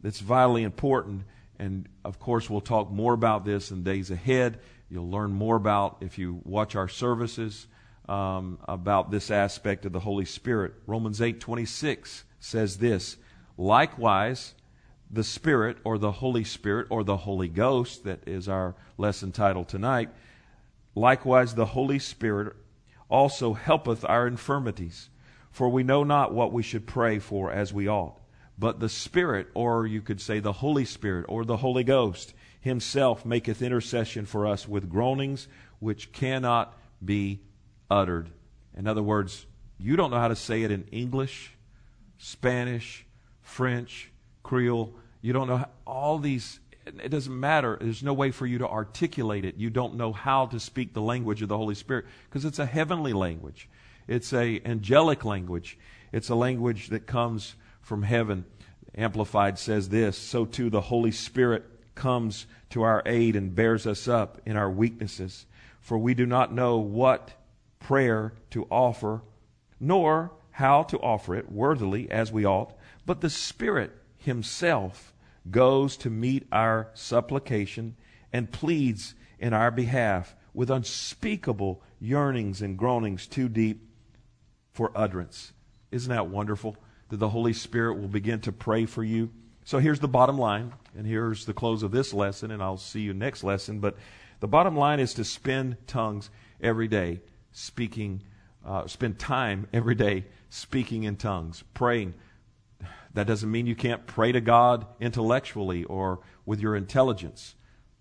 that's 0.02 0.20
vitally 0.20 0.64
important, 0.64 1.22
and 1.58 1.88
of 2.04 2.18
course, 2.18 2.50
we'll 2.50 2.60
talk 2.60 2.90
more 2.90 3.14
about 3.14 3.44
this 3.44 3.70
in 3.70 3.82
days 3.82 4.10
ahead. 4.10 4.60
You'll 4.90 5.10
learn 5.10 5.32
more 5.32 5.56
about 5.56 5.98
if 6.02 6.18
you 6.18 6.42
watch 6.44 6.76
our 6.76 6.88
services 6.88 7.66
um, 8.06 8.58
about 8.68 9.10
this 9.10 9.30
aspect 9.30 9.86
of 9.86 9.92
the 9.92 10.00
Holy 10.00 10.26
Spirit. 10.26 10.74
Romans 10.86 11.22
eight 11.22 11.40
twenty 11.40 11.64
six 11.64 12.24
says 12.38 12.76
this. 12.76 13.16
Likewise, 13.56 14.54
the 15.10 15.24
Spirit 15.24 15.78
or 15.84 15.98
the 15.98 16.12
Holy 16.12 16.44
Spirit 16.44 16.86
or 16.90 17.04
the 17.04 17.18
Holy 17.18 17.48
Ghost, 17.48 18.04
that 18.04 18.26
is 18.26 18.48
our 18.48 18.74
lesson 18.98 19.32
title 19.32 19.64
tonight, 19.64 20.10
likewise 20.94 21.54
the 21.54 21.66
Holy 21.66 21.98
Spirit 21.98 22.54
also 23.08 23.52
helpeth 23.52 24.04
our 24.04 24.26
infirmities. 24.26 25.10
For 25.50 25.68
we 25.68 25.84
know 25.84 26.02
not 26.02 26.34
what 26.34 26.52
we 26.52 26.64
should 26.64 26.86
pray 26.86 27.20
for 27.20 27.52
as 27.52 27.72
we 27.72 27.88
ought. 27.88 28.18
But 28.58 28.80
the 28.80 28.88
Spirit, 28.88 29.48
or 29.54 29.86
you 29.86 30.00
could 30.00 30.20
say 30.20 30.40
the 30.40 30.52
Holy 30.52 30.84
Spirit, 30.84 31.26
or 31.28 31.44
the 31.44 31.58
Holy 31.58 31.84
Ghost, 31.84 32.34
himself 32.60 33.24
maketh 33.24 33.62
intercession 33.62 34.26
for 34.26 34.46
us 34.46 34.66
with 34.66 34.88
groanings 34.88 35.48
which 35.78 36.12
cannot 36.12 36.76
be 37.04 37.40
uttered. 37.90 38.30
In 38.76 38.86
other 38.86 39.02
words, 39.02 39.46
you 39.78 39.96
don't 39.96 40.10
know 40.10 40.18
how 40.18 40.28
to 40.28 40.36
say 40.36 40.62
it 40.62 40.70
in 40.70 40.84
English, 40.90 41.52
Spanish, 42.18 43.04
French, 43.42 44.10
Creole. 44.44 44.94
You 45.20 45.32
don't 45.32 45.48
know 45.48 45.56
how, 45.56 45.68
all 45.84 46.18
these. 46.18 46.60
It 46.86 47.08
doesn't 47.08 47.40
matter. 47.40 47.76
There's 47.80 48.04
no 48.04 48.12
way 48.12 48.30
for 48.30 48.46
you 48.46 48.58
to 48.58 48.68
articulate 48.68 49.44
it. 49.44 49.56
You 49.56 49.70
don't 49.70 49.96
know 49.96 50.12
how 50.12 50.46
to 50.46 50.60
speak 50.60 50.92
the 50.92 51.02
language 51.02 51.42
of 51.42 51.48
the 51.48 51.56
Holy 51.56 51.74
Spirit 51.74 52.04
because 52.28 52.44
it's 52.44 52.60
a 52.60 52.66
heavenly 52.66 53.12
language. 53.12 53.68
It's 54.06 54.32
a 54.32 54.60
angelic 54.64 55.24
language. 55.24 55.78
It's 56.12 56.28
a 56.28 56.34
language 56.34 56.90
that 56.90 57.06
comes 57.06 57.56
from 57.80 58.02
heaven. 58.02 58.44
Amplified 58.96 59.58
says 59.58 59.88
this, 59.88 60.16
so 60.16 60.44
too 60.44 60.70
the 60.70 60.82
Holy 60.82 61.10
Spirit 61.10 61.64
comes 61.94 62.46
to 62.70 62.82
our 62.82 63.02
aid 63.06 63.34
and 63.34 63.54
bears 63.54 63.86
us 63.86 64.06
up 64.06 64.40
in 64.46 64.56
our 64.56 64.70
weaknesses. 64.70 65.46
For 65.80 65.98
we 65.98 66.14
do 66.14 66.26
not 66.26 66.52
know 66.52 66.76
what 66.76 67.32
prayer 67.80 68.34
to 68.50 68.66
offer, 68.70 69.22
nor 69.80 70.32
how 70.52 70.82
to 70.84 70.98
offer 70.98 71.34
it 71.34 71.50
worthily 71.50 72.10
as 72.10 72.30
we 72.30 72.44
ought, 72.44 72.74
but 73.04 73.20
the 73.20 73.30
Spirit 73.30 73.92
himself 74.24 75.12
goes 75.50 75.96
to 75.98 76.10
meet 76.10 76.46
our 76.50 76.90
supplication 76.94 77.96
and 78.32 78.50
pleads 78.50 79.14
in 79.38 79.52
our 79.52 79.70
behalf 79.70 80.34
with 80.52 80.70
unspeakable 80.70 81.82
yearnings 82.00 82.62
and 82.62 82.78
groanings 82.78 83.26
too 83.26 83.48
deep 83.48 83.88
for 84.72 84.90
utterance. 84.94 85.52
Isn't 85.90 86.10
that 86.10 86.28
wonderful? 86.28 86.76
That 87.08 87.18
the 87.18 87.28
Holy 87.28 87.52
Spirit 87.52 88.00
will 88.00 88.08
begin 88.08 88.40
to 88.40 88.52
pray 88.52 88.86
for 88.86 89.04
you. 89.04 89.30
So 89.64 89.78
here's 89.78 90.00
the 90.00 90.08
bottom 90.08 90.38
line, 90.38 90.72
and 90.96 91.06
here's 91.06 91.46
the 91.46 91.54
close 91.54 91.82
of 91.82 91.90
this 91.90 92.12
lesson, 92.12 92.50
and 92.50 92.62
I'll 92.62 92.76
see 92.76 93.00
you 93.00 93.14
next 93.14 93.44
lesson. 93.44 93.80
But 93.80 93.96
the 94.40 94.48
bottom 94.48 94.76
line 94.76 95.00
is 95.00 95.14
to 95.14 95.24
spend 95.24 95.76
tongues 95.86 96.30
every 96.60 96.88
day, 96.88 97.20
speaking, 97.52 98.22
uh, 98.64 98.86
spend 98.86 99.18
time 99.18 99.66
every 99.72 99.94
day 99.94 100.26
speaking 100.50 101.04
in 101.04 101.16
tongues, 101.16 101.64
praying 101.74 102.14
that 103.14 103.26
doesn't 103.28 103.50
mean 103.50 103.66
you 103.66 103.76
can't 103.76 104.06
pray 104.06 104.32
to 104.32 104.40
God 104.40 104.86
intellectually 105.00 105.84
or 105.84 106.20
with 106.44 106.60
your 106.60 106.76
intelligence. 106.76 107.54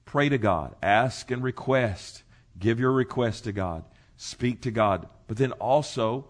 Pray 0.06 0.28
to 0.30 0.38
God. 0.38 0.76
Ask 0.82 1.32
and 1.32 1.44
request. 1.44 2.24
Give 2.58 2.80
your 2.80 2.92
request 2.92 3.46
to 3.46 3.52
God. 3.52 3.86
Speak 4.18 4.62
to 4.64 4.72
God. 4.72 5.08
But 5.28 5.38
then 5.38 5.52
also, 5.54 6.28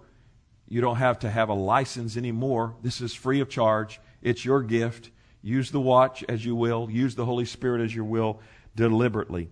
you 0.67 0.82
don't 0.82 0.98
have 0.98 1.19
to 1.19 1.30
have 1.30 1.50
a 1.50 1.54
license 1.54 2.17
anymore. 2.17 2.76
This 2.82 3.02
is 3.02 3.13
free 3.13 3.39
of 3.39 3.50
charge. 3.50 4.02
It's 4.22 4.43
your 4.43 4.62
gift. 4.62 5.12
Use 5.41 5.72
the 5.72 5.82
watch 5.82 6.24
as 6.28 6.46
you 6.46 6.56
will. 6.56 6.89
Use 6.91 7.15
the 7.15 7.26
Holy 7.26 7.46
Spirit 7.46 7.82
as 7.82 7.96
you 7.96 8.04
will 8.04 8.41
deliberately. 8.76 9.50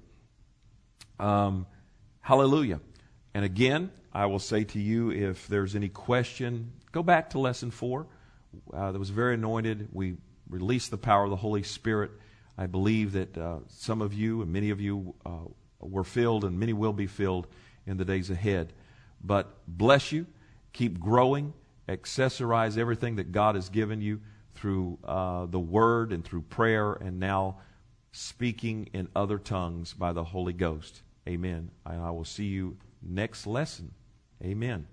Um, 1.20 1.68
hallelujah. 2.20 2.82
And 3.34 3.46
again, 3.46 3.92
I 4.14 4.26
will 4.26 4.40
say 4.40 4.66
to 4.66 4.80
you 4.80 5.12
if 5.12 5.48
there's 5.48 5.76
any 5.76 5.90
question, 5.90 6.74
go 6.92 7.02
back 7.02 7.30
to 7.32 7.40
lesson 7.40 7.72
four 7.72 8.08
uh, 8.74 8.92
that 8.92 9.00
was 9.00 9.10
very 9.10 9.36
anointed. 9.36 9.90
We 9.92 10.18
released 10.50 10.92
the 10.92 10.98
power 10.98 11.24
of 11.24 11.30
the 11.30 11.36
Holy 11.36 11.64
Spirit. 11.64 12.12
I 12.58 12.68
believe 12.68 13.14
that 13.14 13.38
uh, 13.38 13.60
some 13.68 14.02
of 14.02 14.14
you 14.14 14.42
and 14.42 14.52
many 14.52 14.70
of 14.70 14.82
you 14.82 15.16
uh, 15.26 15.46
were 15.80 16.04
filled, 16.04 16.44
and 16.44 16.60
many 16.60 16.74
will 16.74 16.94
be 16.94 17.08
filled 17.08 17.48
in 17.86 17.98
the 17.98 18.06
days 18.06 18.30
ahead. 18.30 18.74
But 19.24 19.52
bless 19.68 20.12
you. 20.12 20.28
Keep 20.74 21.00
growing. 21.00 21.54
Accessorize 21.90 22.78
everything 22.78 23.16
that 23.16 23.32
God 23.32 23.56
has 23.56 23.70
given 23.70 24.02
you 24.02 24.22
through 24.56 25.00
uh, 25.04 25.46
the 25.48 25.60
Word 25.60 26.12
and 26.12 26.24
through 26.24 26.44
prayer, 26.44 26.94
and 26.94 27.20
now 27.20 27.58
speaking 28.12 28.90
in 28.94 29.08
other 29.16 29.38
tongues 29.38 29.94
by 29.94 30.14
the 30.14 30.24
Holy 30.24 30.54
Ghost. 30.54 31.02
Amen. 31.28 31.72
And 31.86 32.02
I 32.02 32.12
will 32.12 32.26
see 32.26 32.46
you 32.46 32.78
next 33.02 33.48
lesson. 33.48 33.94
Amen. 34.44 34.88